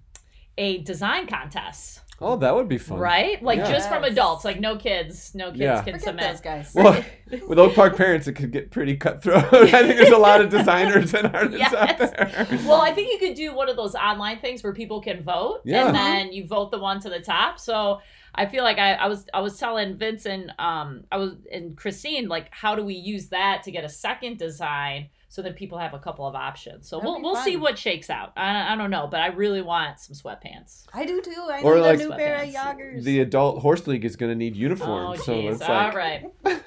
a 0.57 0.79
design 0.79 1.27
contest. 1.27 2.01
Oh, 2.21 2.37
that 2.37 2.55
would 2.55 2.69
be 2.69 2.77
fun. 2.77 2.99
Right? 2.99 3.41
Like 3.43 3.57
Yeah. 3.57 3.71
just 3.71 3.89
from 3.89 4.03
adults, 4.03 4.45
like 4.45 4.59
no 4.59 4.77
kids, 4.77 5.33
no 5.35 5.47
kids 5.49 5.59
Yeah. 5.59 5.81
can 5.81 5.99
Forget 5.99 6.17
those 6.17 6.37
submit. 6.37 6.41
guys. 6.43 6.71
Well, 6.73 7.03
with 7.47 7.59
Oak 7.59 7.73
Park 7.75 7.97
parents, 7.97 8.27
it 8.27 8.33
could 8.33 8.51
get 8.51 8.71
pretty 8.71 8.95
cutthroat. 8.95 9.43
I 9.53 9.83
think 9.83 9.97
there's 9.97 10.09
a 10.09 10.17
lot 10.17 10.39
of 10.39 10.49
designers 10.49 11.13
and 11.13 11.35
artists 11.35 11.73
out 11.73 11.97
there. 11.97 12.47
Well, 12.65 12.79
I 12.81 12.93
think 12.93 13.11
you 13.11 13.27
could 13.27 13.35
do 13.35 13.53
one 13.53 13.67
of 13.67 13.75
those 13.75 13.95
online 13.95 14.39
things 14.39 14.63
where 14.63 14.73
people 14.73 15.01
can 15.01 15.21
vote, 15.23 15.61
Yeah. 15.65 15.87
and 15.87 15.95
then 15.95 16.31
you 16.33 16.45
vote 16.45 16.71
the 16.71 16.79
one 16.79 16.99
to 17.01 17.09
the 17.09 17.19
top. 17.19 17.59
So 17.59 17.99
I 18.35 18.45
feel 18.45 18.63
like 18.63 18.77
I, 18.77 18.93
I 18.93 19.07
was 19.07 19.25
I 19.33 19.41
was 19.41 19.57
telling 19.57 19.97
Vincent, 19.97 20.49
um, 20.59 21.03
I 21.11 21.17
was 21.17 21.33
and 21.51 21.75
Christine, 21.75 22.27
like, 22.29 22.47
how 22.51 22.75
do 22.75 22.85
we 22.85 22.93
use 22.95 23.29
that 23.29 23.63
to 23.63 23.71
get 23.71 23.83
a 23.83 23.89
second 23.89 24.37
design 24.37 25.09
so 25.33 25.41
then 25.41 25.53
people 25.53 25.79
have 25.79 25.95
a 25.95 25.99
couple 25.99 26.27
of 26.27 26.35
options? 26.35 26.87
So 26.87 26.97
That'd 26.97 27.09
we'll 27.09 27.21
we'll 27.23 27.35
see 27.37 27.57
what 27.57 27.75
shakes 27.79 28.11
out. 28.11 28.33
I, 28.37 28.73
I 28.73 28.75
don't 28.75 28.91
know, 28.91 29.07
but 29.09 29.19
I 29.19 29.27
really 29.29 29.63
want 29.63 29.99
some 29.99 30.15
sweatpants. 30.15 30.83
I 30.93 31.05
do 31.07 31.21
too. 31.21 31.31
I 31.49 31.61
Or 31.63 31.73
need 31.77 31.81
like 31.81 31.99
a 31.99 32.03
new 32.03 32.11
pair 32.11 32.43
of 32.43 32.49
joggers. 32.49 33.03
The 33.03 33.19
adult 33.21 33.63
horse 33.63 33.87
league 33.87 34.05
is 34.05 34.15
going 34.15 34.29
to 34.31 34.35
need 34.35 34.53
Oh, 34.53 34.57
uniforms, 34.59 35.23
so 35.23 35.33
jeez. 35.33 35.53
it's 35.53 35.61
All 35.63 35.73
like 35.73 35.95
right. 35.95 36.23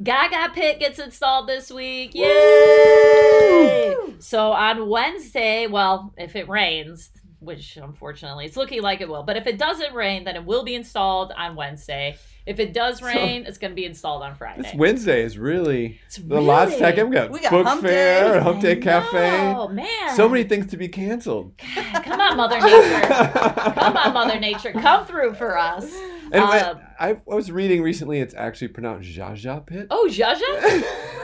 Gaga 0.00 0.52
Pit 0.54 0.78
gets 0.78 1.00
installed 1.00 1.48
this 1.48 1.72
week. 1.72 2.14
Yay! 2.14 3.96
So 4.20 4.52
on 4.52 4.88
Wednesday, 4.88 5.66
well, 5.66 6.14
if 6.16 6.36
it 6.36 6.48
rains, 6.48 7.10
which 7.40 7.76
unfortunately 7.76 8.44
it's 8.44 8.56
looking 8.56 8.82
like 8.82 9.00
it 9.00 9.08
will, 9.08 9.24
but 9.24 9.36
if 9.36 9.48
it 9.48 9.58
doesn't 9.58 9.94
rain, 9.94 10.22
then 10.24 10.36
it 10.36 10.44
will 10.44 10.62
be 10.62 10.76
installed 10.76 11.32
on 11.36 11.56
Wednesday. 11.56 12.16
If 12.50 12.58
it 12.58 12.72
does 12.74 12.98
So- 12.98 13.06
rain, 13.06 13.44
it's 13.46 13.58
going 13.58 13.70
to 13.70 13.74
be 13.76 13.84
installed 13.84 14.22
on 14.24 14.30
this 14.30 14.38
Friday. 14.38 14.72
Wednesday 14.76 15.22
is 15.22 15.38
really 15.38 16.00
It's 16.06 16.16
the 16.16 16.40
Lots 16.40 16.76
Tech. 16.76 16.96
really- 16.96 17.28
We've 17.28 17.40
got, 17.42 17.50
book 17.52 17.66
Hump 17.66 17.80
fair, 17.82 18.34
Day. 18.34 18.40
Hump 18.40 18.60
Day 18.60 18.76
Cafe. 18.76 19.54
Oh 19.56 19.68
man! 19.68 20.16
So 20.16 20.28
many 20.28 20.42
things 20.42 20.66
to 20.72 20.76
be 20.76 20.88
canceled. 20.88 21.52
God, 21.76 22.02
come 22.02 22.20
on, 22.20 22.36
Mother 22.36 22.60
Nature! 22.60 23.06
come 23.06 23.96
on, 23.96 24.12
Mother 24.14 24.40
Nature! 24.40 24.72
Come 24.72 25.06
through 25.06 25.34
for 25.34 25.56
us. 25.56 25.94
And 26.32 26.42
Um, 26.42 26.80
I, 26.98 27.10
I 27.10 27.16
was 27.26 27.50
reading 27.52 27.82
recently, 27.82 28.18
it's 28.20 28.34
actually 28.34 28.68
pronounced 28.68 29.08
Jaja 29.08 29.64
Pit. 29.64 29.86
Oh, 29.90 30.08
Jaja. 30.10 30.42
okay. 30.58 30.82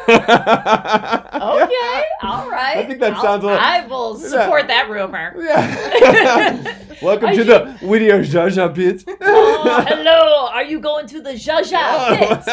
Okay, 1.37 2.03
all 2.23 2.49
right. 2.49 2.77
I 2.79 2.85
think 2.87 3.01
that 3.01 3.15
I'll- 3.15 3.23
sounds 3.23 3.43
a 3.45 3.47
little- 3.49 3.61
I 3.61 3.85
will 3.87 4.17
support 4.17 4.69
that 4.69 4.89
rumor. 4.89 5.35
Yeah. 5.39 6.79
Welcome 7.03 7.29
I 7.29 7.35
to 7.37 7.45
the 7.45 7.73
Whittier 7.83 8.23
Jaja 8.23 8.75
Pit. 8.75 9.05
Oh, 9.69 9.85
hello. 9.89 10.47
Are 10.53 10.63
you 10.65 10.79
going 10.81 11.07
to 11.09 11.21
the 11.21 11.31
Jaja 11.33 12.19
pit? 12.19 12.45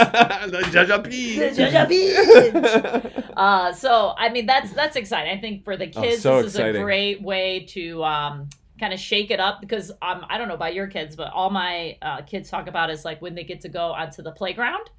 the 0.51 0.57
Jaja 0.71 1.03
Pit. 1.03 1.55
The 1.55 1.61
Jaja 1.63 3.13
Pit. 3.13 3.25
Uh, 3.37 3.71
so 3.73 4.13
I 4.17 4.29
mean 4.29 4.45
that's 4.45 4.71
that's 4.73 4.95
exciting. 4.95 5.37
I 5.37 5.39
think 5.39 5.63
for 5.63 5.77
the 5.77 5.91
Oh, 5.95 6.01
kids, 6.01 6.21
so 6.23 6.41
this 6.41 6.53
is 6.55 6.59
a 6.59 6.71
great 6.73 7.21
way 7.21 7.65
to 7.69 8.03
um, 8.03 8.49
kind 8.79 8.93
of 8.93 8.99
shake 8.99 9.31
it 9.31 9.39
up 9.39 9.61
because 9.61 9.91
um, 10.01 10.25
I 10.29 10.37
don't 10.37 10.47
know 10.47 10.55
about 10.55 10.73
your 10.73 10.87
kids, 10.87 11.15
but 11.15 11.31
all 11.33 11.49
my 11.49 11.97
uh, 12.01 12.21
kids 12.23 12.49
talk 12.49 12.67
about 12.67 12.89
is 12.89 13.05
like 13.05 13.21
when 13.21 13.35
they 13.35 13.43
get 13.43 13.61
to 13.61 13.69
go 13.69 13.91
onto 13.91 14.21
the 14.23 14.31
playground. 14.31 14.89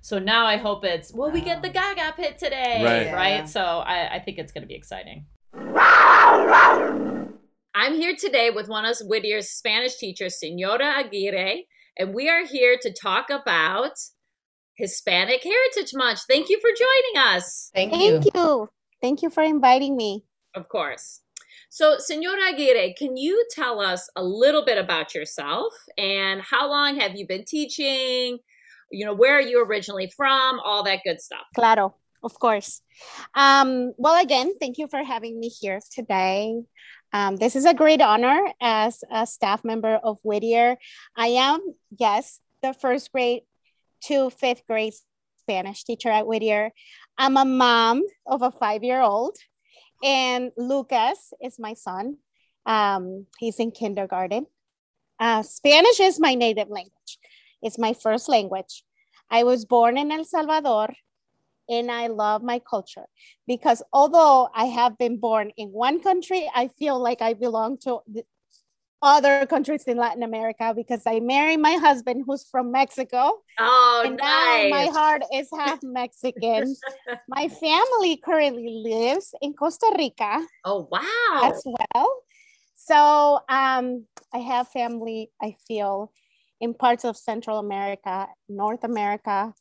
So 0.00 0.18
now 0.18 0.46
I 0.46 0.56
hope 0.56 0.84
it's 0.84 1.12
well, 1.12 1.30
we 1.30 1.40
get 1.42 1.60
the 1.62 1.68
Gaga 1.70 2.14
pit 2.16 2.38
today, 2.38 2.82
Right. 2.82 3.12
right? 3.14 3.28
Yeah. 3.40 3.44
So 3.44 3.60
I, 3.62 4.14
I 4.16 4.18
think 4.20 4.38
it's 4.38 4.52
going 4.52 4.62
to 4.62 4.68
be 4.68 4.74
exciting. 4.74 5.26
I'm 7.74 7.94
here 7.94 8.16
today 8.16 8.50
with 8.50 8.68
one 8.68 8.84
of 8.84 8.96
Whittier's 8.98 9.50
Spanish 9.50 9.96
teachers, 9.96 10.40
Senora 10.40 11.00
Aguirre, 11.00 11.64
and 11.98 12.14
we 12.14 12.28
are 12.28 12.44
here 12.44 12.78
to 12.80 12.92
talk 12.92 13.30
about 13.30 13.92
Hispanic 14.74 15.42
Heritage 15.42 15.92
Month. 15.94 16.20
Thank 16.28 16.48
you 16.48 16.58
for 16.60 16.70
joining 16.70 17.34
us. 17.34 17.70
Thank, 17.74 17.92
you. 17.92 18.20
Thank 18.20 18.24
you. 18.24 18.30
you. 18.34 18.68
Thank 19.00 19.22
you 19.22 19.30
for 19.30 19.42
inviting 19.42 19.96
me. 19.96 20.24
Of 20.54 20.68
course. 20.68 21.20
So, 21.70 21.98
Senora 21.98 22.52
Aguirre, 22.52 22.94
can 22.96 23.16
you 23.16 23.44
tell 23.50 23.80
us 23.80 24.08
a 24.16 24.24
little 24.24 24.64
bit 24.64 24.78
about 24.78 25.14
yourself 25.14 25.74
and 25.98 26.40
how 26.40 26.68
long 26.68 26.98
have 26.98 27.14
you 27.16 27.26
been 27.26 27.44
teaching? 27.44 28.38
You 28.90 29.04
know, 29.04 29.14
where 29.14 29.34
are 29.34 29.42
you 29.42 29.62
originally 29.62 30.10
from? 30.16 30.60
All 30.60 30.82
that 30.84 31.00
good 31.04 31.20
stuff. 31.20 31.46
Claro, 31.54 31.94
of 32.22 32.38
course. 32.38 32.80
Um, 33.34 33.92
well, 33.98 34.20
again, 34.20 34.54
thank 34.58 34.78
you 34.78 34.88
for 34.88 35.04
having 35.04 35.38
me 35.38 35.48
here 35.48 35.80
today. 35.92 36.62
Um, 37.12 37.36
this 37.36 37.56
is 37.56 37.64
a 37.64 37.74
great 37.74 38.00
honor 38.00 38.52
as 38.60 39.02
a 39.10 39.26
staff 39.26 39.64
member 39.64 39.94
of 39.94 40.18
Whittier. 40.22 40.76
I 41.16 41.28
am, 41.28 41.60
yes, 41.98 42.40
the 42.62 42.72
first 42.74 43.12
grade 43.12 43.42
to 44.04 44.30
fifth 44.30 44.66
grade 44.66 44.92
Spanish 45.40 45.84
teacher 45.84 46.10
at 46.10 46.26
Whittier. 46.26 46.70
I'm 47.16 47.36
a 47.36 47.44
mom 47.44 48.02
of 48.26 48.42
a 48.42 48.50
five 48.50 48.84
year 48.84 49.00
old, 49.00 49.36
and 50.02 50.52
Lucas 50.56 51.32
is 51.42 51.58
my 51.58 51.74
son. 51.74 52.18
Um, 52.66 53.26
he's 53.38 53.58
in 53.58 53.70
kindergarten. 53.70 54.46
Uh, 55.18 55.42
Spanish 55.42 56.00
is 56.00 56.20
my 56.20 56.34
native 56.34 56.68
language, 56.68 57.18
it's 57.62 57.78
my 57.78 57.94
first 57.94 58.28
language. 58.28 58.84
I 59.30 59.44
was 59.44 59.64
born 59.64 59.98
in 59.98 60.12
El 60.12 60.24
Salvador 60.24 60.90
and 61.68 61.90
I 61.90 62.06
love 62.08 62.42
my 62.42 62.58
culture 62.58 63.06
because 63.46 63.82
although 63.92 64.48
I 64.54 64.66
have 64.66 64.98
been 64.98 65.18
born 65.18 65.50
in 65.56 65.68
one 65.68 66.00
country, 66.00 66.50
I 66.54 66.68
feel 66.78 66.98
like 66.98 67.20
I 67.22 67.34
belong 67.34 67.78
to 67.84 68.00
the 68.10 68.24
other 69.02 69.46
countries 69.46 69.84
in 69.84 69.96
Latin 69.96 70.22
America 70.22 70.72
because 70.74 71.02
I 71.06 71.20
married 71.20 71.58
my 71.58 71.74
husband 71.74 72.24
who's 72.26 72.44
from 72.50 72.72
Mexico 72.72 73.42
Oh, 73.60 74.02
and 74.04 74.16
now 74.16 74.68
my 74.70 74.86
heart 74.86 75.22
is 75.32 75.48
half 75.56 75.80
Mexican. 75.82 76.74
my 77.28 77.48
family 77.48 78.16
currently 78.16 78.82
lives 78.84 79.34
in 79.42 79.52
Costa 79.52 79.94
Rica 79.98 80.46
Oh, 80.64 80.88
wow. 80.90 81.00
as 81.42 81.62
well. 81.64 82.22
So 82.76 83.40
um, 83.48 84.06
I 84.32 84.38
have 84.38 84.68
family, 84.68 85.30
I 85.42 85.56
feel, 85.66 86.12
in 86.60 86.74
parts 86.74 87.04
of 87.04 87.16
Central 87.16 87.58
America, 87.58 88.28
North 88.48 88.84
America, 88.84 89.52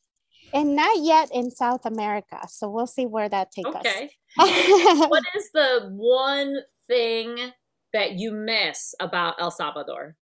and 0.54 0.76
not 0.76 0.98
yet 1.02 1.30
in 1.34 1.52
South 1.52 1.86
America. 1.86 2.40
So 2.50 2.70
we'll 2.70 2.88
see 2.88 3.06
where 3.06 3.30
that 3.30 3.52
takes 3.52 3.68
Okay. 3.68 3.80
us. 3.80 3.96
Okay. 3.96 4.10
what 5.08 5.24
is 5.36 5.50
the 5.54 5.90
one 5.94 6.58
thing 6.88 7.52
that 7.94 8.14
you 8.14 8.32
miss 8.32 8.94
about 9.00 9.36
El 9.40 9.52
Salvador? 9.52 10.16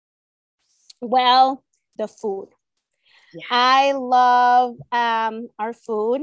well, 1.02 1.64
the 1.96 2.08
food. 2.08 2.48
Yeah. 3.34 3.44
I 3.50 3.92
love 3.92 4.76
um, 4.92 5.48
our 5.58 5.72
food, 5.72 6.22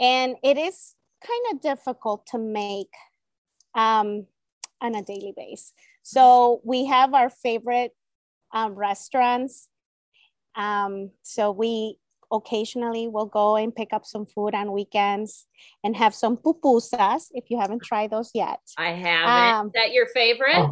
and 0.00 0.36
it 0.42 0.58
is 0.58 0.94
kind 1.24 1.42
of 1.52 1.62
difficult 1.62 2.26
to 2.32 2.38
make 2.38 2.92
um, 3.74 4.26
on 4.80 4.94
a 4.94 5.02
daily 5.02 5.32
basis. 5.36 5.72
So 6.02 6.60
we 6.64 6.86
have 6.86 7.14
our 7.14 7.30
favorite 7.30 7.92
um, 8.52 8.74
restaurants. 8.74 9.68
Um, 10.54 11.10
so 11.22 11.50
we 11.52 11.98
occasionally 12.30 13.08
we'll 13.08 13.26
go 13.26 13.56
and 13.56 13.74
pick 13.74 13.92
up 13.92 14.04
some 14.04 14.26
food 14.26 14.54
on 14.54 14.72
weekends 14.72 15.46
and 15.82 15.96
have 15.96 16.14
some 16.14 16.36
pupusas 16.36 17.26
if 17.32 17.50
you 17.50 17.58
haven't 17.58 17.82
tried 17.82 18.10
those 18.10 18.30
yet. 18.34 18.60
I 18.76 18.90
haven't. 18.90 19.58
Um, 19.60 19.66
is 19.66 19.72
that 19.74 19.92
your 19.92 20.06
favorite? 20.06 20.70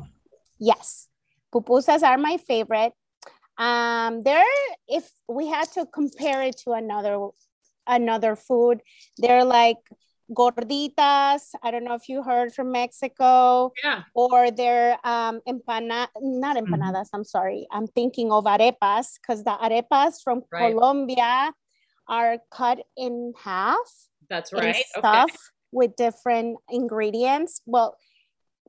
Yes, 0.58 1.08
pupusas 1.54 2.02
are 2.02 2.18
my 2.18 2.38
favorite. 2.38 2.92
Um, 3.58 4.22
there, 4.22 4.44
if 4.86 5.10
we 5.28 5.48
had 5.48 5.70
to 5.72 5.86
compare 5.86 6.42
it 6.42 6.58
to 6.64 6.72
another 6.72 7.28
another 7.86 8.36
food, 8.36 8.80
they're 9.16 9.44
like 9.44 9.78
gorditas. 10.32 11.50
I 11.62 11.70
don't 11.70 11.84
know 11.84 11.94
if 11.94 12.08
you 12.08 12.22
heard 12.22 12.54
from 12.54 12.72
Mexico, 12.72 13.72
Yeah. 13.82 14.02
or 14.14 14.50
they're 14.50 14.98
um 15.04 15.40
empana 15.46 16.08
not 16.20 16.56
empanadas. 16.56 17.08
I'm 17.12 17.24
sorry. 17.24 17.66
I'm 17.70 17.86
thinking 17.86 18.32
of 18.32 18.44
arepas 18.44 19.18
because 19.20 19.44
the 19.44 19.56
arepas 19.62 20.22
from 20.22 20.42
Right. 20.52 20.72
Colombia 20.72 21.52
are 22.08 22.38
cut 22.50 22.78
in 22.96 23.32
half 23.42 23.86
That's 24.28 24.52
right. 24.52 24.74
Okay. 24.76 24.84
stuff 24.98 25.32
with 25.72 25.96
different 25.96 26.58
ingredients. 26.70 27.60
Well, 27.66 27.96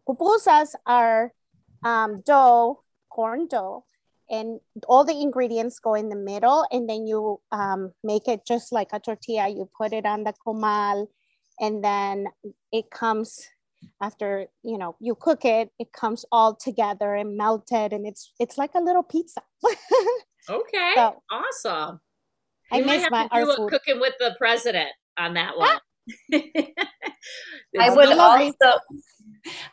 pupusas 0.07 0.73
are 0.85 1.33
um, 1.83 2.21
dough, 2.25 2.83
corn 3.09 3.47
dough, 3.47 3.85
and 4.29 4.59
all 4.87 5.05
the 5.05 5.19
ingredients 5.21 5.79
go 5.79 5.93
in 5.93 6.09
the 6.09 6.15
middle, 6.15 6.65
and 6.71 6.89
then 6.89 7.05
you 7.07 7.39
um, 7.51 7.93
make 8.03 8.27
it 8.27 8.45
just 8.45 8.71
like 8.71 8.89
a 8.93 8.99
tortilla. 8.99 9.47
You 9.47 9.69
put 9.77 9.93
it 9.93 10.05
on 10.05 10.23
the 10.23 10.33
comal, 10.45 11.07
and 11.59 11.83
then 11.83 12.27
it 12.71 12.89
comes 12.91 13.39
after 14.01 14.47
you 14.63 14.77
know 14.77 14.95
you 14.99 15.15
cook 15.15 15.45
it. 15.45 15.69
It 15.79 15.91
comes 15.93 16.25
all 16.31 16.55
together 16.55 17.15
and 17.15 17.37
melted, 17.37 17.93
and 17.93 18.05
it's 18.07 18.33
it's 18.39 18.57
like 18.57 18.71
a 18.75 18.81
little 18.81 19.03
pizza. 19.03 19.41
Okay. 20.49 20.93
So- 20.95 21.21
awesome. 21.29 21.99
I 22.71 22.77
We 22.79 22.85
miss 22.85 23.03
have 23.03 23.11
my 23.11 23.27
to 23.27 23.43
do 23.43 23.51
a 23.51 23.55
food. 23.57 23.69
cooking 23.69 23.99
with 23.99 24.13
the 24.17 24.33
president 24.37 24.87
on 25.17 25.33
that 25.33 25.57
one. 25.57 25.77
I 27.79 27.89
would 27.93 28.09
lovely. 28.09 28.53
also 28.61 28.79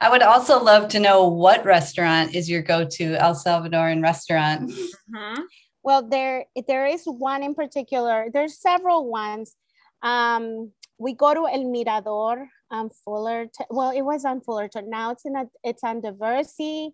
I 0.01 0.11
would 0.11 0.23
also 0.23 0.61
love 0.63 0.89
to 0.89 0.99
know 1.01 1.29
what 1.29 1.65
restaurant 1.65 2.35
is 2.35 2.51
your 2.51 2.63
go-to 2.63 3.15
El 3.15 3.35
Salvadoran 3.37 4.03
restaurant. 4.03 4.71
Mhm. 4.71 5.43
Well, 5.85 6.09
there 6.09 6.47
there 6.67 6.87
is 6.87 7.05
one 7.05 7.43
in 7.45 7.55
particular. 7.55 8.27
There's 8.33 8.59
several 8.61 9.09
ones. 9.09 9.57
Um, 10.03 10.73
we 10.99 11.15
go 11.15 11.35
to 11.35 11.47
El 11.47 11.65
Mirador 11.65 12.49
on 12.71 12.91
Fullerton. 12.91 13.67
Well, 13.71 13.91
it 13.91 14.03
was 14.03 14.25
on 14.25 14.41
Fullerton. 14.41 14.91
Now 14.91 15.11
it's 15.11 15.25
in 15.25 15.37
a 15.37 15.47
it's 15.63 15.85
on 15.85 16.01
Diversey. 16.01 16.93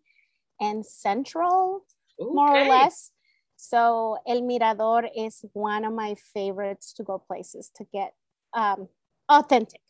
and 0.60 0.84
Central, 0.84 1.86
okay. 2.20 2.30
more 2.32 2.58
or 2.58 2.64
less. 2.66 3.10
So 3.56 4.18
El 4.26 4.42
Mirador 4.42 5.08
is 5.16 5.44
one 5.52 5.84
of 5.84 5.92
my 5.92 6.14
favorites 6.34 6.92
to 6.94 7.02
go 7.02 7.18
places 7.18 7.70
to 7.76 7.84
get 7.92 8.14
um, 8.54 8.88
authentic 9.28 9.80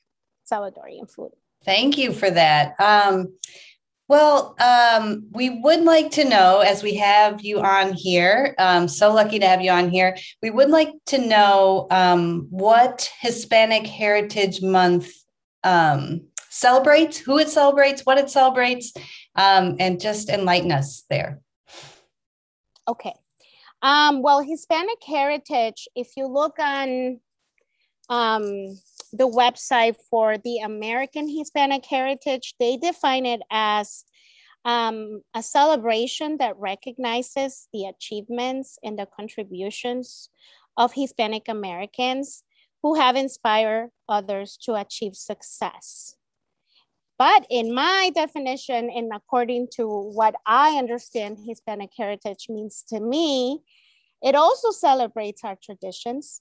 Salvadorian 0.50 1.11
food. 1.11 1.31
Thank 1.64 1.99
you 1.99 2.12
for 2.12 2.31
that. 2.31 2.75
Um, 2.81 3.35
well, 4.11 4.57
um, 4.59 5.29
we 5.31 5.50
would 5.50 5.85
like 5.85 6.11
to 6.11 6.25
know, 6.25 6.59
as 6.59 6.83
we 6.83 6.97
have 6.97 7.43
you 7.43 7.61
on 7.61 7.93
here, 7.93 8.57
um, 8.59 8.88
so 8.88 9.14
lucky 9.14 9.38
to 9.38 9.47
have 9.47 9.61
you 9.61 9.71
on 9.71 9.88
here. 9.88 10.17
We 10.43 10.50
would 10.50 10.69
like 10.69 10.90
to 11.07 11.19
know 11.19 11.87
um, 11.93 12.49
what 12.50 13.09
Hispanic 13.21 13.87
Heritage 13.87 14.62
Month 14.62 15.12
um, 15.62 16.23
celebrates, 16.49 17.19
who 17.19 17.38
it 17.38 17.50
celebrates, 17.50 18.02
what 18.02 18.19
it 18.19 18.29
celebrates, 18.29 18.93
um, 19.37 19.76
and 19.79 20.00
just 20.00 20.29
enlighten 20.29 20.73
us 20.73 21.05
there. 21.09 21.38
Okay. 22.88 23.14
Um, 23.81 24.23
well, 24.23 24.40
Hispanic 24.40 24.99
Heritage, 25.07 25.87
if 25.95 26.17
you 26.17 26.26
look 26.26 26.59
on 26.59 27.21
the 29.12 29.29
website 29.29 29.97
for 30.09 30.38
the 30.38 30.59
American 30.59 31.29
Hispanic 31.29 31.85
Heritage, 31.87 32.55
they 32.59 32.76
define 32.76 33.26
it 33.26 33.40
as 33.50 34.05
um, 34.64 35.23
a 35.35 35.43
celebration 35.43 36.37
that 36.38 36.57
recognizes 36.59 37.69
the 37.73 37.87
achievements 37.87 38.79
and 38.83 38.99
the 38.99 39.07
contributions 39.07 40.29
of 40.76 40.93
Hispanic 40.95 41.49
Americans 41.49 42.45
who 42.83 42.95
have 42.95 43.17
inspired 43.17 43.90
others 44.09 44.59
to 44.62 44.75
achieve 44.75 45.14
success. 45.14 46.17
But 47.19 47.47
in 47.50 47.75
my 47.75 48.11
definition, 48.14 48.88
and 48.88 49.12
according 49.14 49.69
to 49.73 49.87
what 49.87 50.37
I 50.47 50.79
understand 50.79 51.38
Hispanic 51.47 51.90
heritage 51.97 52.47
means 52.49 52.83
to 52.88 52.99
me, 52.99 53.61
it 54.23 54.35
also 54.35 54.71
celebrates 54.71 55.45
our 55.45 55.57
traditions, 55.62 56.40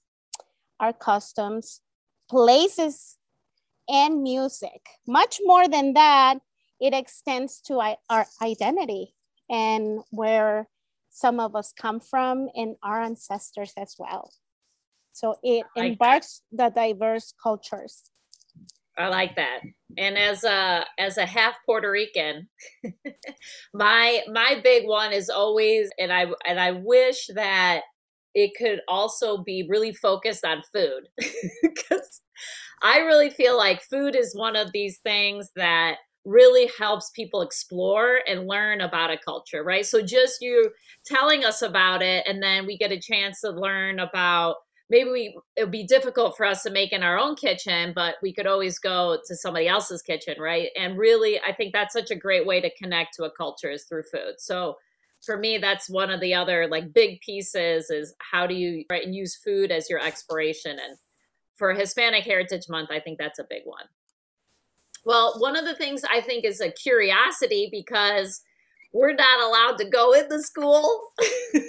our 0.78 0.94
customs, 0.94 1.82
places, 2.30 3.18
and 3.88 4.22
music. 4.22 4.80
Much 5.06 5.40
more 5.44 5.68
than 5.68 5.94
that, 5.94 6.38
it 6.80 6.94
extends 6.94 7.60
to 7.62 7.80
our 8.08 8.26
identity 8.40 9.14
and 9.50 10.00
where 10.10 10.68
some 11.10 11.40
of 11.40 11.56
us 11.56 11.74
come 11.76 11.98
from 11.98 12.48
and 12.54 12.76
our 12.82 13.02
ancestors 13.02 13.72
as 13.76 13.96
well. 13.98 14.32
So 15.12 15.36
it 15.42 15.66
embarks 15.76 16.42
the 16.52 16.70
diverse 16.70 17.34
cultures. 17.42 18.10
I 18.96 19.08
like 19.08 19.34
that. 19.36 19.60
And 19.98 20.16
as 20.16 20.44
a 20.44 20.84
as 20.98 21.16
a 21.18 21.26
half 21.26 21.54
Puerto 21.66 21.90
Rican, 21.90 22.48
my 23.74 24.22
my 24.32 24.60
big 24.62 24.86
one 24.86 25.12
is 25.12 25.30
always 25.30 25.90
and 25.98 26.12
I 26.12 26.26
and 26.46 26.60
I 26.60 26.72
wish 26.72 27.28
that 27.34 27.82
it 28.34 28.52
could 28.56 28.80
also 28.88 29.38
be 29.42 29.66
really 29.68 29.92
focused 29.92 30.44
on 30.44 30.62
food 30.72 31.08
because 31.62 32.20
I 32.82 32.98
really 33.00 33.30
feel 33.30 33.56
like 33.56 33.82
food 33.82 34.14
is 34.14 34.34
one 34.34 34.56
of 34.56 34.72
these 34.72 34.98
things 34.98 35.50
that 35.56 35.96
really 36.24 36.70
helps 36.78 37.10
people 37.10 37.42
explore 37.42 38.20
and 38.26 38.46
learn 38.46 38.80
about 38.80 39.10
a 39.10 39.18
culture, 39.18 39.64
right? 39.64 39.86
So 39.86 40.02
just 40.02 40.38
you 40.40 40.70
telling 41.06 41.44
us 41.44 41.62
about 41.62 42.02
it 42.02 42.26
and 42.28 42.42
then 42.42 42.66
we 42.66 42.76
get 42.76 42.92
a 42.92 43.00
chance 43.00 43.40
to 43.40 43.50
learn 43.50 43.98
about 43.98 44.56
maybe 44.90 45.10
we 45.10 45.38
it 45.56 45.64
would 45.64 45.70
be 45.70 45.86
difficult 45.86 46.36
for 46.36 46.44
us 46.44 46.62
to 46.62 46.70
make 46.70 46.92
in 46.92 47.02
our 47.02 47.18
own 47.18 47.36
kitchen, 47.36 47.92
but 47.94 48.16
we 48.22 48.34
could 48.34 48.46
always 48.46 48.78
go 48.78 49.18
to 49.26 49.36
somebody 49.36 49.66
else's 49.68 50.02
kitchen, 50.02 50.38
right? 50.38 50.68
And 50.76 50.98
really 50.98 51.40
I 51.40 51.54
think 51.54 51.72
that's 51.72 51.94
such 51.94 52.10
a 52.10 52.16
great 52.16 52.46
way 52.46 52.60
to 52.60 52.74
connect 52.76 53.14
to 53.14 53.24
a 53.24 53.30
culture 53.30 53.70
is 53.70 53.84
through 53.84 54.04
food. 54.12 54.34
So 54.38 54.76
for 55.24 55.36
me 55.36 55.58
that's 55.58 55.90
one 55.90 56.10
of 56.10 56.20
the 56.20 56.34
other 56.34 56.66
like 56.68 56.92
big 56.92 57.20
pieces 57.20 57.90
is 57.90 58.14
how 58.18 58.46
do 58.46 58.54
you 58.54 58.84
right 58.90 59.06
use 59.06 59.36
food 59.36 59.70
as 59.70 59.90
your 59.90 60.00
exploration 60.00 60.72
and 60.72 60.96
for 61.56 61.74
hispanic 61.74 62.24
heritage 62.24 62.68
month 62.68 62.90
i 62.90 63.00
think 63.00 63.18
that's 63.18 63.38
a 63.38 63.46
big 63.48 63.62
one. 63.64 63.84
Well 65.04 65.34
one 65.38 65.56
of 65.56 65.64
the 65.64 65.74
things 65.74 66.02
i 66.10 66.20
think 66.20 66.44
is 66.44 66.60
a 66.60 66.70
curiosity 66.70 67.68
because 67.70 68.42
we're 68.92 69.14
not 69.14 69.40
allowed 69.40 69.78
to 69.78 69.88
go 69.88 70.12
in 70.12 70.28
the 70.28 70.42
school. 70.42 71.12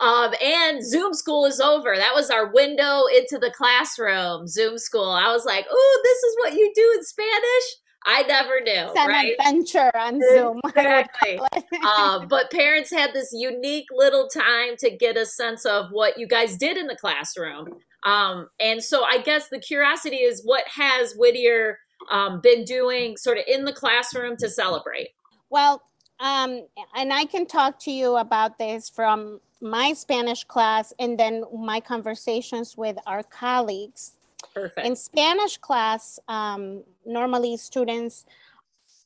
Um, 0.00 0.32
and 0.42 0.84
zoom 0.84 1.12
school 1.12 1.44
is 1.44 1.60
over. 1.60 1.94
That 1.96 2.14
was 2.14 2.30
our 2.30 2.52
window 2.52 3.04
into 3.14 3.38
the 3.38 3.52
classroom 3.54 4.48
zoom 4.48 4.78
school. 4.78 5.10
I 5.10 5.30
was 5.32 5.44
like 5.44 5.66
oh 5.70 6.00
this 6.02 6.18
is 6.18 6.36
what 6.38 6.54
you 6.54 6.72
do 6.74 6.92
in 6.96 7.04
spanish 7.04 7.76
I 8.06 8.22
never 8.24 8.60
knew. 8.60 8.90
It's 8.90 8.98
an 8.98 9.08
right? 9.08 9.34
adventure 9.38 9.90
on 9.96 10.20
Zoom. 10.20 10.60
Exactly. 10.76 11.40
uh, 11.84 12.26
but 12.26 12.50
parents 12.50 12.90
had 12.90 13.12
this 13.12 13.30
unique 13.32 13.86
little 13.94 14.28
time 14.28 14.76
to 14.78 14.90
get 14.90 15.16
a 15.16 15.24
sense 15.24 15.64
of 15.64 15.86
what 15.90 16.18
you 16.18 16.26
guys 16.26 16.56
did 16.56 16.76
in 16.76 16.86
the 16.86 16.96
classroom. 16.96 17.68
Um, 18.04 18.48
and 18.60 18.82
so 18.82 19.04
I 19.04 19.18
guess 19.18 19.48
the 19.48 19.58
curiosity 19.58 20.16
is 20.16 20.42
what 20.44 20.64
has 20.68 21.14
Whittier 21.14 21.78
um, 22.10 22.40
been 22.42 22.64
doing 22.64 23.16
sort 23.16 23.38
of 23.38 23.44
in 23.46 23.64
the 23.64 23.72
classroom 23.72 24.36
to 24.38 24.48
celebrate? 24.48 25.10
Well, 25.48 25.82
um, 26.20 26.66
and 26.94 27.12
I 27.12 27.24
can 27.24 27.46
talk 27.46 27.78
to 27.80 27.90
you 27.90 28.16
about 28.16 28.58
this 28.58 28.88
from 28.88 29.40
my 29.60 29.94
Spanish 29.94 30.44
class 30.44 30.92
and 30.98 31.18
then 31.18 31.44
my 31.56 31.80
conversations 31.80 32.76
with 32.76 32.96
our 33.06 33.22
colleagues. 33.22 34.12
Perfect. 34.52 34.86
In 34.86 34.96
Spanish 34.96 35.56
class, 35.58 36.18
um, 36.28 36.82
normally 37.06 37.56
students 37.56 38.24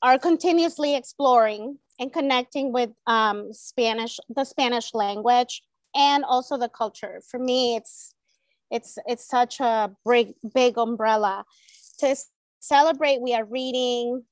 are 0.03 0.18
continuously 0.18 0.94
exploring 0.96 1.79
and 1.98 2.12
connecting 2.12 2.72
with 2.72 2.90
um, 3.07 3.53
Spanish, 3.53 4.18
the 4.29 4.44
Spanish 4.44 4.94
language, 4.94 5.62
and 5.94 6.24
also 6.24 6.57
the 6.57 6.68
culture. 6.68 7.20
For 7.29 7.38
me, 7.38 7.77
it's 7.77 8.14
it's 8.70 8.98
it's 9.07 9.27
such 9.27 9.61
a 9.61 9.90
big 10.09 10.35
big 10.55 10.79
umbrella. 10.79 11.44
To 12.01 12.14
celebrate, 12.61 13.20
we 13.20 13.35
are 13.35 13.44
reading 13.44 14.22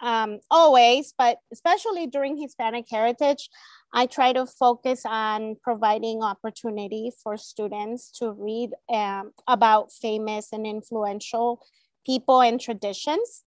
um, 0.00 0.40
always, 0.50 1.14
but 1.16 1.38
especially 1.52 2.06
during 2.06 2.36
Hispanic 2.36 2.86
Heritage, 2.90 3.48
I 3.92 4.06
try 4.06 4.32
to 4.32 4.46
focus 4.46 5.02
on 5.04 5.56
providing 5.62 6.22
opportunity 6.22 7.10
for 7.22 7.36
students 7.36 8.10
to 8.18 8.32
read 8.32 8.70
um, 8.92 9.32
about 9.48 9.92
famous 9.92 10.52
and 10.52 10.66
influential 10.66 11.64
people 12.04 12.40
and 12.42 12.60
traditions. 12.60 13.42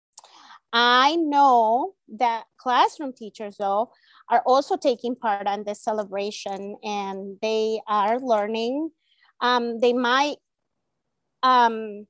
I 0.72 1.16
know 1.16 1.94
that 2.16 2.44
classroom 2.59 3.12
teachers, 3.12 3.57
though, 3.59 3.90
are 4.29 4.42
also 4.44 4.77
taking 4.77 5.16
part 5.16 5.46
on 5.46 5.64
this 5.64 5.83
celebration 5.83 6.77
and 6.83 7.38
they 7.40 7.81
are 7.88 8.20
learning. 8.20 8.90
Um, 9.40 9.81
they 9.81 9.92
might 9.92 10.37
um, 11.42 12.07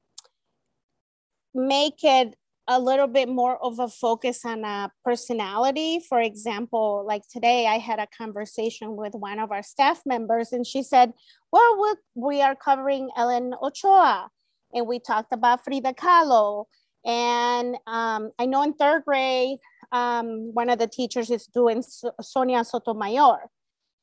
make 1.54 2.02
it 2.02 2.34
a 2.68 2.78
little 2.78 3.06
bit 3.06 3.30
more 3.30 3.56
of 3.64 3.78
a 3.78 3.88
focus 3.88 4.44
on 4.44 4.62
a 4.62 4.92
personality. 5.02 6.00
For 6.06 6.20
example, 6.20 7.02
like 7.06 7.22
today, 7.26 7.66
I 7.66 7.78
had 7.78 7.98
a 7.98 8.06
conversation 8.06 8.94
with 8.94 9.14
one 9.14 9.38
of 9.38 9.50
our 9.50 9.62
staff 9.62 10.02
members, 10.04 10.52
and 10.52 10.66
she 10.66 10.82
said, 10.82 11.14
Well, 11.50 11.96
we 12.14 12.42
are 12.42 12.54
covering 12.54 13.08
Ellen 13.16 13.54
Ochoa, 13.62 14.28
and 14.74 14.86
we 14.86 15.00
talked 15.00 15.32
about 15.32 15.64
Frida 15.64 15.94
Kahlo. 15.94 16.66
And 17.06 17.76
um, 17.86 18.32
I 18.38 18.44
know 18.44 18.62
in 18.62 18.74
third 18.74 19.04
grade, 19.06 19.58
um, 19.92 20.52
one 20.52 20.68
of 20.68 20.78
the 20.78 20.86
teachers 20.86 21.30
is 21.30 21.46
doing 21.46 21.82
Sonia 22.20 22.64
Sotomayor 22.64 23.48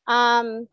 um, 0.07 0.67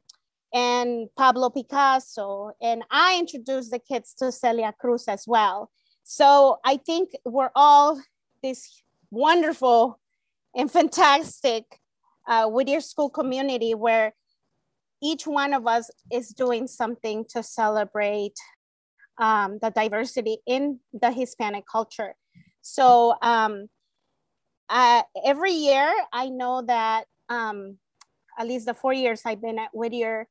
and 0.55 1.09
Pablo 1.19 1.51
Picasso. 1.51 2.53
And 2.63 2.85
I 2.91 3.19
introduced 3.19 3.71
the 3.71 3.79
kids 3.79 4.15
to 4.15 4.33
Celia 4.33 4.73
Cruz 4.81 5.09
as 5.09 5.25
well. 5.27 5.71
So 6.05 6.59
I 6.65 6.77
think 6.77 7.11
we're 7.25 7.51
all 7.55 8.01
this 8.43 8.83
wonderful 9.11 10.01
and 10.55 10.71
fantastic 10.71 11.65
uh, 12.29 12.47
Whittier 12.47 12.81
School 12.81 13.11
community 13.11 13.75
where 13.75 14.15
each 15.03 15.27
one 15.27 15.53
of 15.53 15.67
us 15.67 15.91
is 16.13 16.29
doing 16.29 16.67
something 16.67 17.25
to 17.31 17.43
celebrate 17.43 18.37
um, 19.19 19.59
the 19.61 19.71
diversity 19.71 20.39
in 20.47 20.81
the 20.93 21.11
Hispanic 21.11 21.65
culture. 21.71 22.15
So 22.63 23.15
um, 23.23 23.69
uh, 24.69 25.03
every 25.25 25.53
year, 25.53 25.93
I 26.13 26.29
know 26.29 26.63
that 26.63 27.05
um, 27.29 27.79
at 28.39 28.47
least 28.47 28.67
the 28.67 28.75
four 28.75 28.93
years 28.93 29.23
I've 29.27 29.43
been 29.43 29.59
at 29.59 29.71
Whittier, 29.75 30.29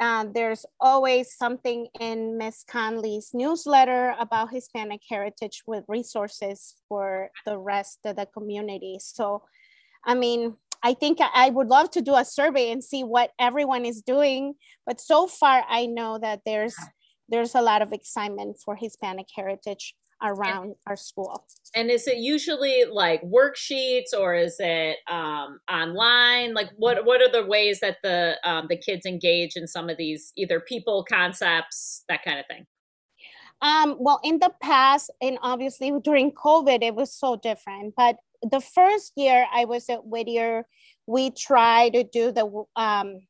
uh, 0.00 0.26
there's 0.34 0.66
always 0.80 1.36
something 1.36 1.86
in 2.00 2.36
Ms. 2.36 2.64
Conley's 2.68 3.30
newsletter 3.32 4.14
about 4.18 4.52
Hispanic 4.52 5.02
heritage 5.08 5.62
with 5.66 5.84
resources 5.86 6.74
for 6.88 7.30
the 7.46 7.58
rest 7.58 8.00
of 8.04 8.16
the 8.16 8.26
community. 8.26 8.98
So, 9.00 9.42
I 10.04 10.14
mean, 10.14 10.56
I 10.82 10.94
think 10.94 11.18
I 11.20 11.48
would 11.50 11.68
love 11.68 11.90
to 11.92 12.02
do 12.02 12.14
a 12.16 12.24
survey 12.24 12.70
and 12.70 12.82
see 12.82 13.04
what 13.04 13.30
everyone 13.38 13.84
is 13.84 14.02
doing. 14.02 14.54
But 14.84 15.00
so 15.00 15.26
far, 15.26 15.64
I 15.68 15.86
know 15.86 16.18
that 16.18 16.40
there's 16.44 16.76
there's 17.28 17.54
a 17.54 17.62
lot 17.62 17.80
of 17.80 17.92
excitement 17.92 18.58
for 18.62 18.76
Hispanic 18.76 19.28
heritage 19.34 19.94
around 20.22 20.64
and, 20.64 20.74
our 20.86 20.96
school. 20.96 21.44
And 21.74 21.90
is 21.90 22.06
it 22.06 22.18
usually 22.18 22.84
like 22.90 23.22
worksheets 23.22 24.12
or 24.18 24.34
is 24.34 24.56
it 24.58 24.98
um, 25.10 25.60
online? 25.70 26.54
Like 26.54 26.70
what 26.76 27.04
what 27.04 27.20
are 27.20 27.30
the 27.30 27.46
ways 27.46 27.80
that 27.80 27.98
the 28.02 28.36
um, 28.44 28.66
the 28.68 28.76
kids 28.76 29.06
engage 29.06 29.56
in 29.56 29.66
some 29.66 29.88
of 29.88 29.96
these 29.96 30.32
either 30.36 30.60
people 30.60 31.04
concepts 31.08 32.04
that 32.08 32.24
kind 32.24 32.38
of 32.38 32.46
thing? 32.46 32.66
Um, 33.62 33.96
well, 33.98 34.20
in 34.22 34.40
the 34.40 34.52
past, 34.60 35.10
and 35.22 35.38
obviously 35.40 35.90
during 36.02 36.32
COVID, 36.32 36.82
it 36.82 36.94
was 36.94 37.12
so 37.12 37.36
different. 37.36 37.94
But 37.96 38.16
the 38.42 38.60
first 38.60 39.12
year 39.16 39.46
I 39.52 39.64
was 39.64 39.88
at 39.88 40.04
Whittier, 40.04 40.66
we 41.06 41.30
tried 41.30 41.94
to 41.94 42.04
do 42.04 42.30
the 42.30 42.64
um, 42.76 43.20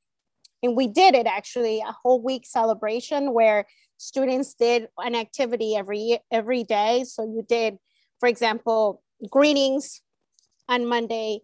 and 0.65 0.75
we 0.75 0.89
did 0.89 1.15
it 1.15 1.27
actually 1.27 1.81
a 1.81 1.95
whole 2.03 2.23
week 2.23 2.47
celebration 2.47 3.35
where 3.35 3.67
students 3.99 4.55
did 4.55 4.89
an 4.99 5.15
activity 5.15 5.77
every 5.77 6.19
every 6.33 6.65
day. 6.65 7.05
So 7.07 7.23
you 7.23 7.45
did, 7.47 7.77
for 8.19 8.29
example, 8.29 9.03
greetings 9.31 10.01
on 10.69 10.87
Monday. 10.87 11.41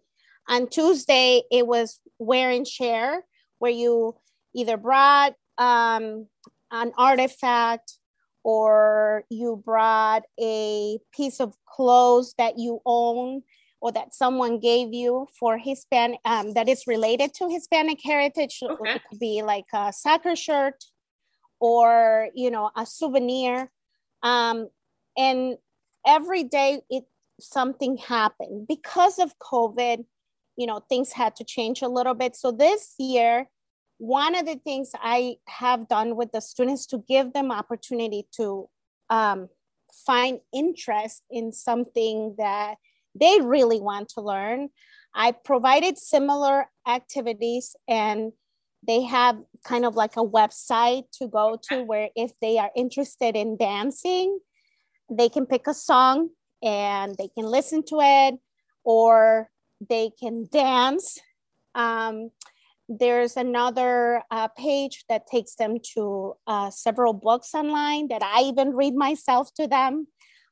On 0.49 0.67
Tuesday, 0.67 1.43
it 1.51 1.67
was 1.67 1.99
wear 2.17 2.49
and 2.49 2.67
share, 2.67 3.23
where 3.59 3.71
you 3.71 4.15
either 4.55 4.75
brought 4.75 5.35
um, 5.59 6.27
an 6.71 6.91
artifact 6.97 7.99
or 8.43 9.23
you 9.29 9.61
brought 9.63 10.23
a 10.41 10.97
piece 11.15 11.39
of 11.39 11.53
clothes 11.67 12.33
that 12.39 12.57
you 12.57 12.81
own 12.87 13.43
or 13.81 13.91
that 13.91 14.13
someone 14.13 14.59
gave 14.59 14.93
you 14.93 15.27
for 15.37 15.57
Hispanic 15.57 16.19
um, 16.23 16.53
that 16.53 16.69
is 16.69 16.85
related 16.85 17.33
to 17.33 17.49
Hispanic 17.49 17.99
heritage. 18.03 18.59
Okay. 18.61 18.93
It 18.93 19.01
could 19.09 19.19
be 19.19 19.41
like 19.41 19.65
a 19.73 19.91
soccer 19.91 20.35
shirt 20.35 20.85
or 21.59 22.29
you 22.35 22.51
know 22.51 22.69
a 22.75 22.85
souvenir. 22.85 23.71
Um, 24.23 24.69
and 25.17 25.57
every 26.05 26.43
day 26.43 26.81
it 26.89 27.05
something 27.39 27.97
happened 27.97 28.67
because 28.67 29.19
of 29.19 29.37
COVID. 29.39 30.05
You 30.57 30.67
know 30.67 30.79
things 30.87 31.11
had 31.11 31.35
to 31.37 31.43
change 31.43 31.81
a 31.81 31.87
little 31.87 32.13
bit. 32.13 32.35
So 32.35 32.51
this 32.51 32.93
year, 32.99 33.49
one 33.97 34.35
of 34.35 34.45
the 34.45 34.57
things 34.57 34.91
I 35.01 35.37
have 35.47 35.87
done 35.87 36.15
with 36.15 36.31
the 36.31 36.41
students 36.41 36.85
to 36.87 37.03
give 37.07 37.33
them 37.33 37.51
opportunity 37.51 38.27
to 38.37 38.69
um, 39.09 39.49
find 40.05 40.39
interest 40.53 41.23
in 41.31 41.51
something 41.51 42.35
that 42.37 42.75
they 43.15 43.39
really 43.41 43.79
want 43.79 44.09
to 44.09 44.21
learn. 44.21 44.69
I 45.13 45.31
provided 45.31 45.97
similar 45.97 46.67
activities 46.87 47.75
and 47.87 48.31
they 48.87 49.03
have 49.03 49.37
kind 49.65 49.85
of 49.85 49.95
like 49.95 50.15
a 50.17 50.25
website 50.25 51.03
to 51.19 51.27
go 51.27 51.59
to 51.69 51.83
where 51.83 52.09
if 52.15 52.31
they 52.41 52.57
are 52.57 52.71
interested 52.75 53.35
in 53.35 53.57
dancing, 53.57 54.39
they 55.09 55.29
can 55.29 55.45
pick 55.45 55.67
a 55.67 55.73
song 55.73 56.29
and 56.63 57.15
they 57.17 57.27
can 57.27 57.45
listen 57.45 57.83
to 57.87 57.97
it 58.01 58.39
or 58.83 59.49
they 59.89 60.11
can 60.19 60.47
dance. 60.51 61.19
Um, 61.75 62.31
there's 62.89 63.37
another 63.37 64.23
uh, 64.31 64.47
page 64.49 65.05
that 65.07 65.27
takes 65.27 65.55
them 65.55 65.77
to 65.93 66.33
uh, 66.47 66.69
several 66.69 67.13
books 67.13 67.53
online 67.53 68.09
that 68.09 68.21
I 68.23 68.41
even 68.41 68.75
read 68.75 68.95
myself 68.95 69.53
to 69.55 69.67
them. 69.67 70.07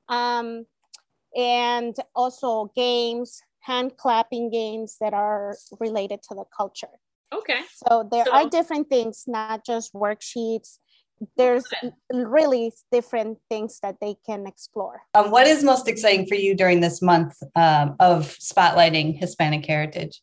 Um, 0.08 0.66
and 1.36 1.96
also 2.16 2.72
games, 2.76 3.42
hand 3.62 3.98
clapping 3.98 4.50
games 4.50 4.98
that 5.02 5.14
are 5.14 5.56
related 5.80 6.22
to 6.24 6.36
the 6.36 6.46
culture. 6.56 6.88
Okay. 7.34 7.62
So 7.88 8.08
there 8.12 8.26
so, 8.26 8.34
are 8.34 8.50
different 8.50 8.90
things, 8.90 9.26
not 9.28 9.66
just 9.66 9.94
worksheets. 9.94 10.80
There's 11.38 11.66
okay. 11.84 11.94
really 12.12 12.72
different 12.92 13.40
things 13.50 13.80
that 13.84 13.98
they 14.02 14.16
can 14.26 14.48
explore. 14.48 15.02
Um, 15.14 15.32
what 15.32 15.48
is 15.48 15.64
most 15.64 15.88
exciting 15.88 16.26
for 16.26 16.36
you 16.36 16.56
during 16.56 16.80
this 16.80 17.02
month 17.02 17.36
um, 17.56 17.96
of 18.00 18.38
spotlighting 18.40 19.20
Hispanic 19.20 19.66
heritage? 19.66 20.22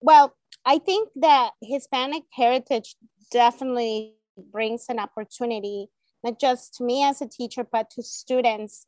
Well, 0.00 0.34
I 0.64 0.78
think 0.78 1.10
that 1.16 1.50
Hispanic 1.62 2.22
heritage 2.32 2.96
definitely 3.32 4.14
brings 4.52 4.86
an 4.88 4.98
opportunity, 4.98 5.88
not 6.22 6.38
just 6.38 6.74
to 6.74 6.84
me 6.84 7.02
as 7.02 7.20
a 7.20 7.26
teacher, 7.26 7.64
but 7.64 7.90
to 7.90 8.02
students 8.02 8.86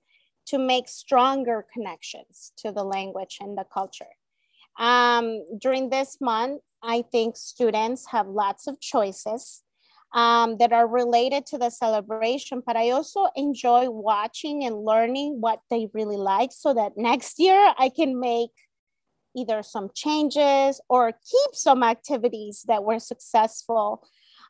to 0.48 0.58
make 0.58 0.88
stronger 0.88 1.66
connections 1.72 2.52
to 2.58 2.72
the 2.72 2.84
language 2.84 3.38
and 3.40 3.56
the 3.56 3.64
culture. 3.64 4.12
Um, 4.78 5.44
during 5.58 5.90
this 5.90 6.18
month, 6.20 6.62
I 6.82 7.02
think 7.02 7.36
students 7.36 8.06
have 8.10 8.28
lots 8.28 8.66
of 8.66 8.80
choices 8.80 9.62
um, 10.14 10.56
that 10.58 10.72
are 10.72 10.86
related 10.86 11.46
to 11.46 11.58
the 11.58 11.70
celebration, 11.70 12.62
but 12.64 12.76
I 12.76 12.90
also 12.90 13.26
enjoy 13.36 13.90
watching 13.90 14.64
and 14.64 14.84
learning 14.84 15.40
what 15.40 15.60
they 15.70 15.88
really 15.92 16.16
like 16.16 16.50
so 16.52 16.72
that 16.74 16.92
next 16.96 17.38
year 17.38 17.74
I 17.78 17.90
can 17.90 18.18
make 18.18 18.50
either 19.36 19.62
some 19.62 19.90
changes 19.94 20.80
or 20.88 21.12
keep 21.12 21.54
some 21.54 21.82
activities 21.82 22.64
that 22.68 22.84
were 22.84 22.98
successful 22.98 24.06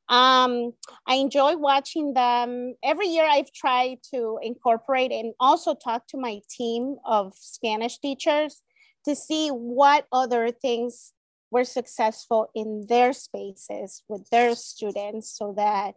um, 0.08 0.72
I 1.06 1.16
enjoy 1.16 1.56
watching 1.56 2.14
them. 2.14 2.74
Every 2.82 3.08
year 3.08 3.26
I've 3.28 3.52
tried 3.52 3.98
to 4.14 4.38
incorporate 4.42 5.12
and 5.12 5.34
also 5.38 5.74
talk 5.74 6.06
to 6.08 6.18
my 6.18 6.40
team 6.50 6.96
of 7.04 7.34
Spanish 7.36 7.98
teachers 7.98 8.62
to 9.04 9.14
see 9.14 9.48
what 9.48 10.06
other 10.12 10.50
things 10.50 11.12
were 11.50 11.64
successful 11.64 12.50
in 12.54 12.86
their 12.88 13.12
spaces 13.12 14.02
with 14.08 14.28
their 14.30 14.54
students 14.54 15.36
so 15.36 15.54
that 15.56 15.94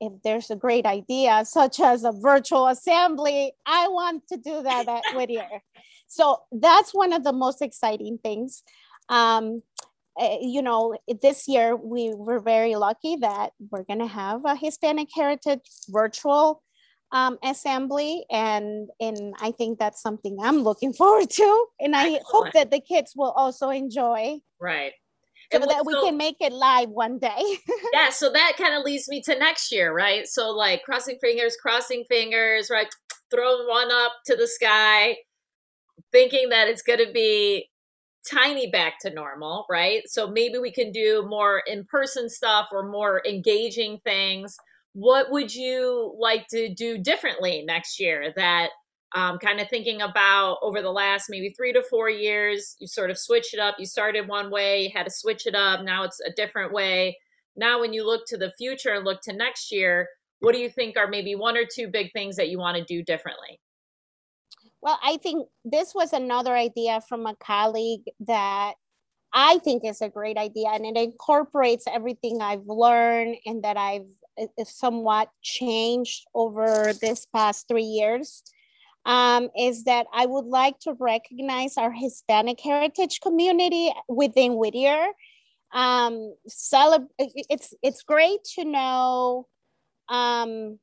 if 0.00 0.12
there's 0.22 0.50
a 0.50 0.56
great 0.56 0.86
idea 0.86 1.44
such 1.44 1.80
as 1.80 2.04
a 2.04 2.12
virtual 2.12 2.68
assembly 2.68 3.52
i 3.66 3.88
want 3.88 4.22
to 4.28 4.36
do 4.36 4.62
that 4.62 4.88
at 4.88 5.02
whittier 5.14 5.62
so 6.06 6.42
that's 6.52 6.92
one 6.92 7.12
of 7.12 7.24
the 7.24 7.32
most 7.32 7.62
exciting 7.62 8.18
things 8.22 8.62
um, 9.08 9.62
uh, 10.20 10.36
you 10.40 10.62
know, 10.62 10.96
this 11.22 11.48
year 11.48 11.74
we 11.76 12.12
were 12.14 12.40
very 12.40 12.76
lucky 12.76 13.16
that 13.16 13.50
we're 13.70 13.82
going 13.82 13.98
to 13.98 14.06
have 14.06 14.42
a 14.44 14.54
Hispanic 14.54 15.08
Heritage 15.14 15.68
virtual 15.88 16.62
um, 17.12 17.38
assembly, 17.42 18.24
and 18.30 18.88
and 19.00 19.34
I 19.40 19.50
think 19.52 19.78
that's 19.78 20.00
something 20.00 20.36
I'm 20.42 20.62
looking 20.62 20.92
forward 21.00 21.30
to, 21.30 21.66
and 21.80 21.96
I 21.96 22.14
Excellent. 22.14 22.24
hope 22.26 22.52
that 22.52 22.70
the 22.70 22.80
kids 22.80 23.12
will 23.16 23.32
also 23.32 23.70
enjoy. 23.70 24.38
Right. 24.60 24.92
So 25.52 25.60
and 25.60 25.70
that 25.70 25.84
we 25.84 25.94
can 26.00 26.16
make 26.16 26.36
it 26.40 26.52
live 26.52 26.88
one 26.88 27.18
day. 27.18 27.42
yeah, 27.92 28.10
so 28.10 28.32
that 28.32 28.54
kind 28.56 28.74
of 28.74 28.82
leads 28.82 29.08
me 29.08 29.20
to 29.22 29.38
next 29.38 29.70
year, 29.70 29.92
right? 29.92 30.26
So 30.26 30.50
like 30.50 30.82
crossing 30.84 31.18
fingers, 31.20 31.56
crossing 31.60 32.04
fingers, 32.08 32.70
right? 32.70 32.88
Throwing 33.30 33.68
one 33.68 33.90
up 33.92 34.12
to 34.26 34.36
the 34.36 34.48
sky, 34.48 35.16
thinking 36.12 36.48
that 36.48 36.68
it's 36.68 36.82
going 36.82 37.04
to 37.04 37.12
be 37.12 37.68
tiny 38.30 38.70
back 38.70 38.98
to 39.00 39.10
normal, 39.10 39.66
right? 39.70 40.02
So 40.06 40.28
maybe 40.28 40.58
we 40.58 40.72
can 40.72 40.92
do 40.92 41.24
more 41.28 41.62
in 41.66 41.84
person 41.84 42.28
stuff 42.28 42.68
or 42.72 42.88
more 42.88 43.22
engaging 43.26 44.00
things. 44.04 44.56
What 44.92 45.30
would 45.30 45.54
you 45.54 46.14
like 46.18 46.46
to 46.48 46.72
do 46.72 46.98
differently 46.98 47.64
next 47.66 48.00
year 48.00 48.32
that 48.36 48.70
um, 49.14 49.38
kind 49.38 49.60
of 49.60 49.68
thinking 49.68 50.02
about 50.02 50.58
over 50.62 50.82
the 50.82 50.90
last 50.90 51.26
maybe 51.28 51.54
three 51.56 51.72
to 51.72 51.82
four 51.88 52.10
years, 52.10 52.76
you 52.80 52.88
sort 52.88 53.10
of 53.10 53.18
switch 53.18 53.54
it 53.54 53.60
up. 53.60 53.76
You 53.78 53.86
started 53.86 54.26
one 54.26 54.50
way, 54.50 54.84
you 54.84 54.90
had 54.92 55.04
to 55.04 55.12
switch 55.12 55.46
it 55.46 55.54
up. 55.54 55.82
Now 55.82 56.02
it's 56.02 56.20
a 56.20 56.32
different 56.32 56.72
way. 56.72 57.16
Now, 57.56 57.80
when 57.80 57.92
you 57.92 58.04
look 58.04 58.22
to 58.26 58.36
the 58.36 58.52
future 58.58 58.92
and 58.92 59.04
look 59.04 59.20
to 59.22 59.32
next 59.32 59.70
year, 59.70 60.08
what 60.40 60.52
do 60.52 60.58
you 60.58 60.68
think 60.68 60.96
are 60.96 61.08
maybe 61.08 61.36
one 61.36 61.56
or 61.56 61.64
two 61.64 61.88
big 61.88 62.12
things 62.12 62.36
that 62.36 62.48
you 62.48 62.58
want 62.58 62.76
to 62.76 62.84
do 62.84 63.02
differently? 63.02 63.60
Well, 64.84 64.98
I 65.02 65.16
think 65.16 65.48
this 65.64 65.94
was 65.94 66.12
another 66.12 66.54
idea 66.54 67.00
from 67.08 67.24
a 67.26 67.34
colleague 67.36 68.02
that 68.20 68.74
I 69.32 69.56
think 69.64 69.82
is 69.82 70.02
a 70.02 70.10
great 70.10 70.36
idea, 70.36 70.68
and 70.68 70.84
it 70.84 71.02
incorporates 71.02 71.86
everything 71.90 72.42
I've 72.42 72.66
learned 72.66 73.36
and 73.46 73.64
that 73.64 73.78
I've 73.78 74.06
somewhat 74.66 75.30
changed 75.42 76.26
over 76.34 76.92
this 77.00 77.26
past 77.34 77.66
three 77.66 77.84
years. 77.84 78.42
Um, 79.06 79.48
is 79.58 79.84
that 79.84 80.06
I 80.12 80.26
would 80.26 80.46
like 80.46 80.78
to 80.80 80.94
recognize 80.98 81.78
our 81.78 81.90
Hispanic 81.90 82.60
heritage 82.60 83.20
community 83.20 83.90
within 84.08 84.56
Whittier. 84.56 85.06
Um, 85.72 86.34
it's 86.46 87.74
it's 87.82 88.02
great 88.02 88.44
to 88.54 88.64
know 88.64 89.46
um, 90.10 90.78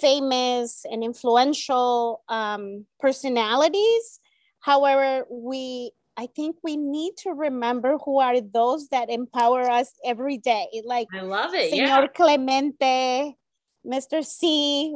famous 0.00 0.84
and 0.90 1.02
influential 1.04 2.22
um, 2.28 2.86
personalities. 2.98 4.20
However, 4.60 5.24
we 5.30 5.92
I 6.16 6.26
think 6.26 6.56
we 6.62 6.76
need 6.76 7.14
to 7.18 7.30
remember 7.30 7.96
who 8.04 8.20
are 8.20 8.40
those 8.40 8.88
that 8.88 9.08
empower 9.08 9.70
us 9.70 9.92
every 10.04 10.36
day. 10.36 10.66
Like 10.84 11.08
I 11.14 11.22
love 11.22 11.54
it. 11.54 11.70
Senor 11.70 11.86
yeah. 11.86 12.06
Clemente, 12.08 13.36
Mr. 13.86 14.22
C. 14.22 14.94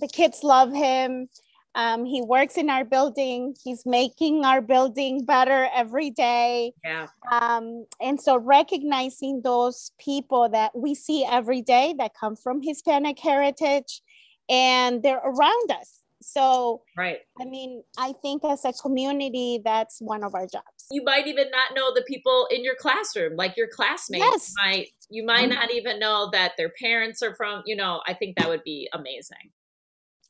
The 0.00 0.08
kids 0.08 0.44
love 0.44 0.72
him. 0.72 1.28
Um, 1.74 2.04
he 2.04 2.20
works 2.20 2.56
in 2.56 2.68
our 2.68 2.84
building. 2.84 3.54
He's 3.62 3.86
making 3.86 4.44
our 4.44 4.60
building 4.60 5.24
better 5.24 5.68
every 5.74 6.10
day. 6.10 6.72
Yeah. 6.84 7.08
Um, 7.30 7.86
and 8.00 8.20
so 8.20 8.36
recognizing 8.36 9.42
those 9.42 9.92
people 9.98 10.48
that 10.50 10.76
we 10.76 10.94
see 10.94 11.24
every 11.24 11.62
day 11.62 11.94
that 11.98 12.12
come 12.14 12.36
from 12.36 12.60
Hispanic 12.62 13.18
heritage 13.18 14.02
and 14.48 15.02
they're 15.02 15.22
around 15.24 15.70
us 15.70 16.00
So, 16.22 16.82
right. 16.98 17.20
I 17.40 17.44
mean, 17.46 17.82
I 17.96 18.12
think 18.20 18.44
as 18.44 18.64
a 18.66 18.72
community, 18.74 19.60
that's 19.64 20.00
one 20.00 20.22
of 20.22 20.34
our 20.34 20.46
jobs. 20.46 20.84
You 20.90 21.02
might 21.02 21.26
even 21.26 21.50
not 21.50 21.74
know 21.74 21.94
the 21.94 22.02
people 22.02 22.46
in 22.50 22.62
your 22.62 22.74
classroom, 22.74 23.36
like 23.36 23.56
your 23.56 23.68
classmates. 23.68 24.24
Yes. 24.24 24.52
Might 24.62 24.88
you 25.08 25.24
might 25.24 25.48
Mm-hmm. 25.48 25.54
not 25.60 25.70
even 25.72 25.98
know 25.98 26.28
that 26.32 26.52
their 26.58 26.68
parents 26.68 27.22
are 27.22 27.34
from. 27.34 27.62
You 27.64 27.76
know, 27.76 28.02
I 28.06 28.12
think 28.12 28.36
that 28.36 28.48
would 28.50 28.64
be 28.64 28.86
amazing. 28.92 29.50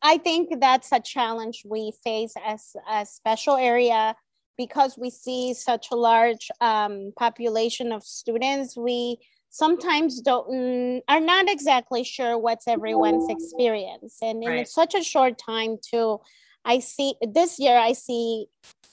I 0.03 0.19
think 0.19 0.61
that's 0.61 0.93
a 0.93 1.01
challenge 1.01 1.63
we 1.67 1.93
face 2.05 2.35
as 2.47 2.77
a 2.89 3.05
special 3.05 3.57
area 3.57 4.15
because 4.57 4.97
we 4.97 5.11
see 5.11 5.55
such 5.55 5.89
a 5.91 5.97
large 5.97 6.51
um, 6.61 7.13
population 7.19 7.91
of 7.93 8.03
students. 8.05 8.77
We 8.77 9.19
sometimes 9.51 10.21
don't 10.21 10.49
mm, 10.49 11.01
are 11.09 11.21
not 11.21 11.51
exactly 11.51 12.05
sure 12.05 12.39
what's 12.39 12.67
everyone's 12.67 13.29
experience, 13.29 14.19
and 14.23 14.43
in 14.43 14.65
such 14.67 14.95
a 14.95 15.03
short 15.03 15.39
time 15.39 15.77
too. 15.83 16.21
I 16.65 16.79
see 16.81 17.15
this 17.23 17.59
year. 17.59 17.79
I 17.79 17.95
see 17.95 18.47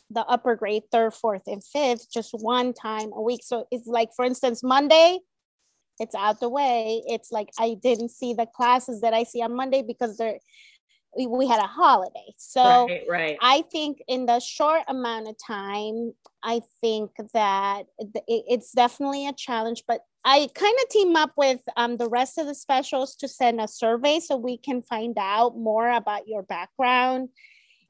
the 0.09 0.25
upper 0.25 0.55
grade 0.55 0.83
third, 0.91 1.13
fourth, 1.13 1.43
and 1.47 1.61
fifth 1.61 2.09
just 2.11 2.31
one 2.31 2.73
time 2.73 3.11
a 3.13 3.21
week. 3.21 3.41
So 3.43 3.67
it's 3.71 3.87
like, 3.87 4.09
for 4.15 4.23
instance, 4.23 4.63
Monday, 4.63 5.19
it's 5.99 6.15
out 6.15 6.39
the 6.39 6.47
way. 6.47 7.03
It's 7.07 7.31
like 7.31 7.49
I 7.59 7.75
didn't 7.81 8.11
see 8.11 8.33
the 8.33 8.45
classes 8.45 9.01
that 9.01 9.13
I 9.13 9.23
see 9.23 9.41
on 9.41 9.55
Monday 9.55 9.83
because 9.85 10.17
they're 10.17 10.39
we, 11.17 11.25
we 11.25 11.47
had 11.47 11.59
a 11.59 11.67
holiday. 11.67 12.33
So 12.37 12.87
right, 12.87 13.03
right. 13.09 13.37
I 13.41 13.63
think 13.71 13.99
in 14.07 14.25
the 14.25 14.39
short 14.39 14.83
amount 14.87 15.27
of 15.27 15.35
time, 15.45 16.13
I 16.43 16.61
think 16.81 17.11
that 17.33 17.83
it's 18.27 18.71
definitely 18.71 19.27
a 19.27 19.33
challenge, 19.33 19.83
but 19.87 20.01
I 20.29 20.49
kind 20.53 20.75
of 20.83 20.89
team 20.89 21.15
up 21.15 21.31
with 21.37 21.61
um, 21.77 21.95
the 21.95 22.09
rest 22.09 22.37
of 22.37 22.47
the 22.47 22.53
specials 22.53 23.15
to 23.15 23.29
send 23.29 23.61
a 23.61 23.67
survey 23.67 24.19
so 24.19 24.35
we 24.35 24.57
can 24.57 24.81
find 24.81 25.15
out 25.17 25.57
more 25.57 25.89
about 25.89 26.27
your 26.27 26.43
background 26.43 27.29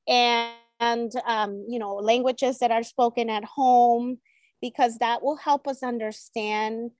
and, 0.08 0.54
and 0.80 1.12
um, 1.26 1.65
you 1.67 1.80
know, 1.80 1.95
languages 1.95 2.60
that 2.60 2.69
are 2.69 2.84
spoken 2.84 3.32
at 3.32 3.43
home, 3.43 4.19
because 4.62 5.00
that 5.00 5.23
will 5.23 5.38
help 5.38 5.67
us 5.67 5.82
understand 5.82 6.91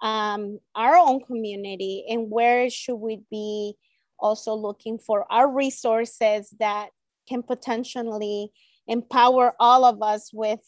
um, 0.00 0.60
our 0.74 0.96
own 0.96 1.20
community 1.20 2.06
and 2.08 2.30
where 2.30 2.70
should 2.70 2.96
we 2.96 3.20
be 3.30 3.74
also 4.18 4.54
looking 4.54 4.98
for 4.98 5.30
our 5.30 5.52
resources 5.52 6.54
that 6.58 6.88
can 7.28 7.42
potentially 7.42 8.50
empower 8.88 9.52
all 9.60 9.84
of 9.84 10.02
us 10.02 10.30
with 10.32 10.60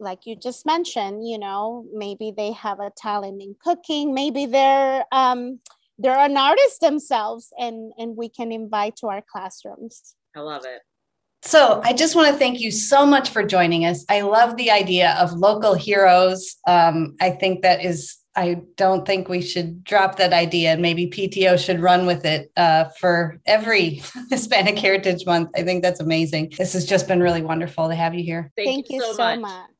like 0.00 0.26
you 0.26 0.34
just 0.34 0.66
mentioned 0.66 1.26
you 1.26 1.38
know 1.38 1.86
maybe 1.92 2.32
they 2.36 2.52
have 2.52 2.80
a 2.80 2.90
talent 2.96 3.40
in 3.42 3.54
cooking 3.62 4.14
maybe 4.14 4.46
they're 4.46 5.04
um 5.12 5.60
they're 5.98 6.18
an 6.18 6.36
artist 6.36 6.80
themselves 6.80 7.52
and 7.58 7.92
and 7.98 8.16
we 8.16 8.28
can 8.28 8.50
invite 8.50 8.96
to 8.96 9.06
our 9.06 9.22
classrooms 9.30 10.14
I 10.36 10.40
love 10.40 10.64
it. 10.64 10.82
So 11.42 11.80
I 11.84 11.92
just 11.94 12.14
want 12.14 12.28
to 12.28 12.38
thank 12.38 12.60
you 12.60 12.70
so 12.70 13.06
much 13.06 13.30
for 13.30 13.42
joining 13.42 13.86
us. 13.86 14.04
I 14.08 14.20
love 14.20 14.56
the 14.56 14.70
idea 14.70 15.16
of 15.18 15.32
local 15.32 15.74
heroes. 15.74 16.56
Um, 16.66 17.16
I 17.20 17.30
think 17.30 17.62
that 17.62 17.82
is, 17.82 18.18
I 18.36 18.60
don't 18.76 19.06
think 19.06 19.28
we 19.28 19.40
should 19.40 19.82
drop 19.82 20.16
that 20.16 20.34
idea. 20.34 20.76
Maybe 20.76 21.06
PTO 21.06 21.58
should 21.58 21.80
run 21.80 22.04
with 22.04 22.26
it 22.26 22.52
uh, 22.56 22.90
for 23.00 23.40
every 23.46 24.02
Hispanic 24.30 24.78
Heritage 24.78 25.24
Month. 25.24 25.48
I 25.56 25.62
think 25.62 25.82
that's 25.82 26.00
amazing. 26.00 26.52
This 26.58 26.74
has 26.74 26.84
just 26.84 27.08
been 27.08 27.20
really 27.20 27.42
wonderful 27.42 27.88
to 27.88 27.94
have 27.94 28.14
you 28.14 28.22
here. 28.22 28.52
Thank, 28.54 28.68
thank, 28.68 28.90
you, 28.90 29.00
so, 29.00 29.16
much. 29.16 29.40
much. 29.40 29.70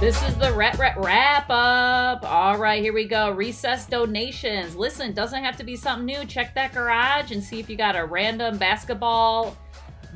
This 0.00 0.22
is 0.22 0.34
the 0.38 0.50
wrap, 0.54 0.78
wrap, 0.78 0.96
wrap 0.96 1.50
up. 1.50 2.24
All 2.24 2.56
right, 2.56 2.82
here 2.82 2.94
we 2.94 3.04
go. 3.04 3.32
Recess 3.32 3.84
donations. 3.84 4.74
Listen, 4.74 5.12
doesn't 5.12 5.44
have 5.44 5.58
to 5.58 5.62
be 5.62 5.76
something 5.76 6.06
new. 6.06 6.24
Check 6.24 6.54
that 6.54 6.72
garage 6.72 7.32
and 7.32 7.44
see 7.44 7.60
if 7.60 7.68
you 7.68 7.76
got 7.76 7.96
a 7.96 8.06
random 8.06 8.56
basketball 8.56 9.58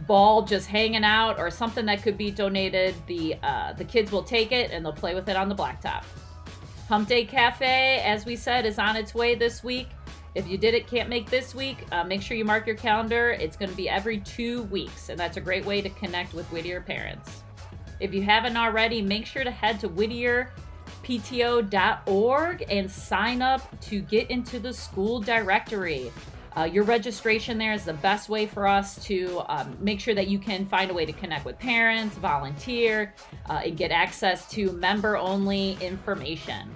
ball 0.07 0.40
just 0.40 0.68
hanging 0.68 1.05
out 1.05 1.38
or 1.38 1.51
something 1.51 1.85
that 1.85 2.03
could 2.03 2.16
be 2.16 2.31
donated. 2.31 2.94
The 3.07 3.37
uh, 3.42 3.75
the 3.75 3.85
kids 3.85 4.11
will 4.11 4.23
take 4.23 4.53
it 4.53 4.70
and 4.70 4.83
they'll 4.83 4.94
play 4.94 5.14
with 5.14 5.29
it 5.29 5.37
on 5.37 5.51
the 5.51 5.55
blacktop. 5.55 6.05
Hump 6.88 7.07
Day 7.07 7.27
Cafe, 7.27 8.01
as 8.07 8.25
we 8.25 8.37
said, 8.37 8.64
is 8.64 8.79
on 8.79 8.97
its 8.97 9.14
way 9.14 9.35
this 9.35 9.62
week. 9.62 9.88
If 10.35 10.49
you 10.49 10.57
did 10.57 10.73
it, 10.73 10.87
can't 10.87 11.11
make 11.11 11.29
this 11.29 11.55
week, 11.55 11.85
uh, 11.92 12.05
make 12.05 12.23
sure 12.23 12.38
you 12.38 12.47
mark 12.47 12.66
your 12.66 12.77
calendar. 12.77 13.33
It's 13.33 13.59
going 13.59 13.70
to 13.70 13.77
be 13.77 13.90
every 13.90 14.20
two 14.20 14.62
weeks, 14.62 15.11
and 15.11 15.20
that's 15.20 15.37
a 15.37 15.42
great 15.42 15.66
way 15.66 15.83
to 15.83 15.90
connect 15.90 16.33
with 16.33 16.47
Whittier 16.47 16.81
parents. 16.81 17.44
If 18.01 18.13
you 18.13 18.23
haven't 18.23 18.57
already, 18.57 19.03
make 19.03 19.27
sure 19.27 19.45
to 19.45 19.51
head 19.51 19.81
to 19.81 19.89
whittierpto.org 19.89 22.65
and 22.69 22.91
sign 22.91 23.43
up 23.43 23.81
to 23.83 24.01
get 24.01 24.31
into 24.31 24.59
the 24.59 24.73
school 24.73 25.21
directory. 25.21 26.11
Uh, 26.57 26.65
your 26.65 26.85
registration 26.85 27.59
there 27.59 27.73
is 27.73 27.85
the 27.85 27.95
best 27.95 28.29
way 28.29 28.47
for 28.47 28.67
us 28.67 29.03
to 29.05 29.43
um, 29.49 29.77
make 29.81 29.99
sure 29.99 30.15
that 30.15 30.29
you 30.29 30.39
can 30.39 30.65
find 30.67 30.91
a 30.91 30.95
way 30.95 31.05
to 31.05 31.13
connect 31.13 31.45
with 31.45 31.59
parents, 31.59 32.17
volunteer, 32.17 33.13
uh, 33.51 33.63
and 33.65 33.77
get 33.77 33.91
access 33.91 34.49
to 34.49 34.71
member 34.73 35.17
only 35.17 35.77
information. 35.81 36.71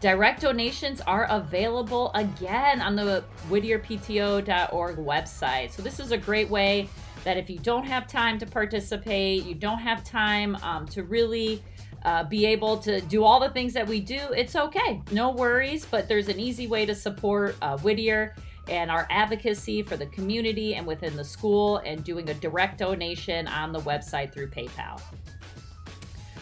Direct 0.00 0.40
donations 0.40 1.00
are 1.02 1.26
available 1.30 2.10
again 2.14 2.80
on 2.80 2.96
the 2.96 3.24
whittierpto.org 3.48 4.96
website. 4.96 5.70
So, 5.70 5.80
this 5.80 6.00
is 6.00 6.10
a 6.10 6.18
great 6.18 6.50
way 6.50 6.88
that 7.24 7.36
if 7.36 7.50
you 7.50 7.58
don't 7.58 7.84
have 7.84 8.06
time 8.06 8.38
to 8.38 8.46
participate, 8.46 9.44
you 9.44 9.54
don't 9.54 9.78
have 9.78 10.04
time 10.04 10.56
um, 10.56 10.86
to 10.88 11.02
really 11.02 11.62
uh, 12.04 12.24
be 12.24 12.44
able 12.46 12.76
to 12.78 13.00
do 13.02 13.24
all 13.24 13.40
the 13.40 13.48
things 13.50 13.72
that 13.72 13.86
we 13.86 14.00
do, 14.00 14.20
it's 14.36 14.54
okay. 14.54 15.02
No 15.10 15.30
worries, 15.30 15.86
but 15.86 16.06
there's 16.06 16.28
an 16.28 16.38
easy 16.38 16.66
way 16.66 16.84
to 16.86 16.94
support 16.94 17.56
uh, 17.62 17.78
Whittier 17.78 18.34
and 18.68 18.90
our 18.90 19.06
advocacy 19.10 19.82
for 19.82 19.96
the 19.96 20.06
community 20.06 20.74
and 20.74 20.86
within 20.86 21.16
the 21.16 21.24
school 21.24 21.78
and 21.78 22.04
doing 22.04 22.28
a 22.30 22.34
direct 22.34 22.78
donation 22.78 23.46
on 23.48 23.72
the 23.72 23.80
website 23.80 24.32
through 24.32 24.48
PayPal 24.48 25.00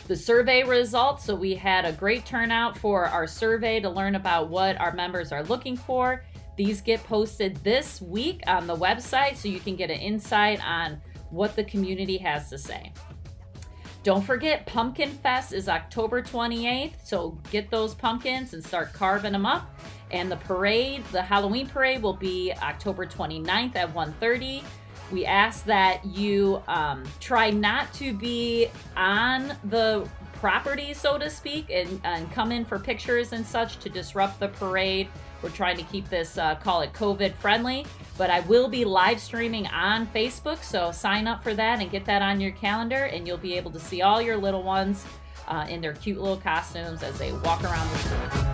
the 0.09 0.17
survey 0.17 0.63
results. 0.63 1.25
So 1.25 1.35
we 1.35 1.55
had 1.55 1.85
a 1.85 1.93
great 1.93 2.27
turnout 2.27 2.77
for 2.77 3.07
our 3.07 3.27
survey 3.27 3.81
to 3.81 3.89
learn 3.89 4.15
about 4.15 4.49
what 4.49 4.79
our 4.81 4.93
members 4.93 5.33
are 5.33 5.43
looking 5.45 5.77
for. 5.77 6.25
These 6.57 6.81
get 6.81 7.03
posted 7.05 7.57
this 7.65 8.01
week 8.01 8.43
on 8.47 8.67
the 8.67 8.77
website 8.77 9.37
so 9.37 9.49
you 9.49 9.61
can 9.61 9.77
get 9.77 9.91
an 9.91 9.99
insight 9.99 10.65
on 10.67 11.01
what 11.31 11.57
the 11.57 11.65
community 11.65 12.19
has 12.19 12.51
to 12.51 12.59
say. 12.59 12.93
Don't 14.03 14.25
forget, 14.25 14.67
Pumpkin 14.67 15.11
Fest 15.11 15.53
is 15.53 15.69
October 15.69 16.23
28th, 16.23 16.95
so 17.05 17.39
get 17.51 17.71
those 17.71 17.95
pumpkins 17.95 18.53
and 18.53 18.65
start 18.65 18.93
carving 18.93 19.33
them 19.33 19.47
up. 19.47 19.75
And 20.11 20.31
the 20.31 20.37
parade, 20.37 21.05
the 21.07 21.23
Halloween 21.23 21.69
parade, 21.69 22.03
will 22.03 22.17
be 22.17 22.53
October 22.61 23.07
29th 23.07 23.77
at 23.77 23.95
1:30 23.95 24.63
we 25.13 25.27
ask 25.27 25.65
that 25.67 26.05
you 26.05 26.63
um, 26.67 27.05
try 27.21 27.51
not 27.51 27.93
to 27.95 28.13
be 28.15 28.69
on 28.97 29.55
the 29.65 30.09
property, 30.35 30.95
so 30.95 31.19
to 31.19 31.31
speak, 31.31 31.71
and, 31.71 32.01
and 32.03 32.33
come 32.33 32.51
in 32.51 32.65
for 32.65 32.79
pictures 32.79 33.33
and 33.33 33.47
such 33.47 33.79
to 33.81 33.89
disrupt 33.89 34.41
the 34.41 34.49
parade. 34.49 35.09
We're 35.43 35.51
trying 35.51 35.77
to 35.77 35.83
keep 35.83 36.09
this, 36.09 36.39
uh, 36.39 36.55
call 36.55 36.83
it 36.83 36.93
COVID 36.93 37.35
friendly, 37.35 37.85
but 38.17 38.31
I 38.31 38.41
will 38.41 38.69
be 38.69 38.85
live 38.85 39.21
streaming 39.21 39.67
on 39.67 40.07
Facebook, 40.07 40.63
so 40.63 40.93
sign 40.93 41.27
up 41.27 41.43
for 41.43 41.53
that 41.55 41.81
and 41.81 41.91
get 41.91 42.05
that 42.05 42.23
on 42.23 42.41
your 42.41 42.53
calendar, 42.53 43.07
and 43.07 43.27
you'll 43.27 43.39
be 43.39 43.55
able 43.55 43.73
to 43.73 43.81
see 43.81 44.03
all 44.03 44.23
your 44.23 44.37
little 44.37 44.63
ones 44.63 45.05
uh, 45.49 45.67
in 45.69 45.81
their 45.81 45.95
cute 45.95 46.21
little 46.21 46.37
costumes 46.37 47.03
as 47.03 47.19
they 47.19 47.33
walk 47.33 47.65
around 47.65 47.91
the 47.91 47.99
street. 47.99 48.53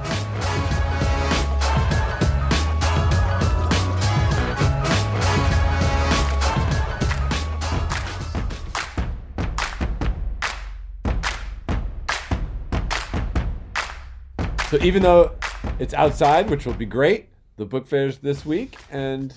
So 14.71 14.77
even 14.83 15.03
though 15.03 15.38
it's 15.79 15.95
outside, 15.95 16.51
which 16.51 16.67
will 16.67 16.75
be 16.75 16.87
great, 16.87 17.29
the 17.57 17.65
book 17.65 17.87
fair's 17.87 18.19
this 18.19 18.45
week, 18.45 18.77
and 18.91 19.33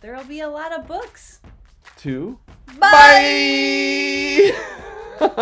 There'll 0.00 0.24
be 0.24 0.40
a 0.40 0.48
lot 0.48 0.72
of 0.78 0.86
books. 0.86 1.40
two. 1.96 2.38
Bye. 2.78 4.52
Bye. 5.20 5.26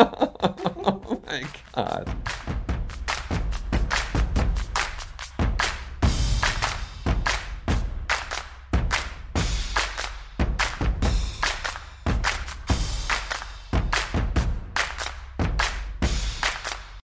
oh 0.84 1.20
my 1.26 1.42
god. 1.74 2.14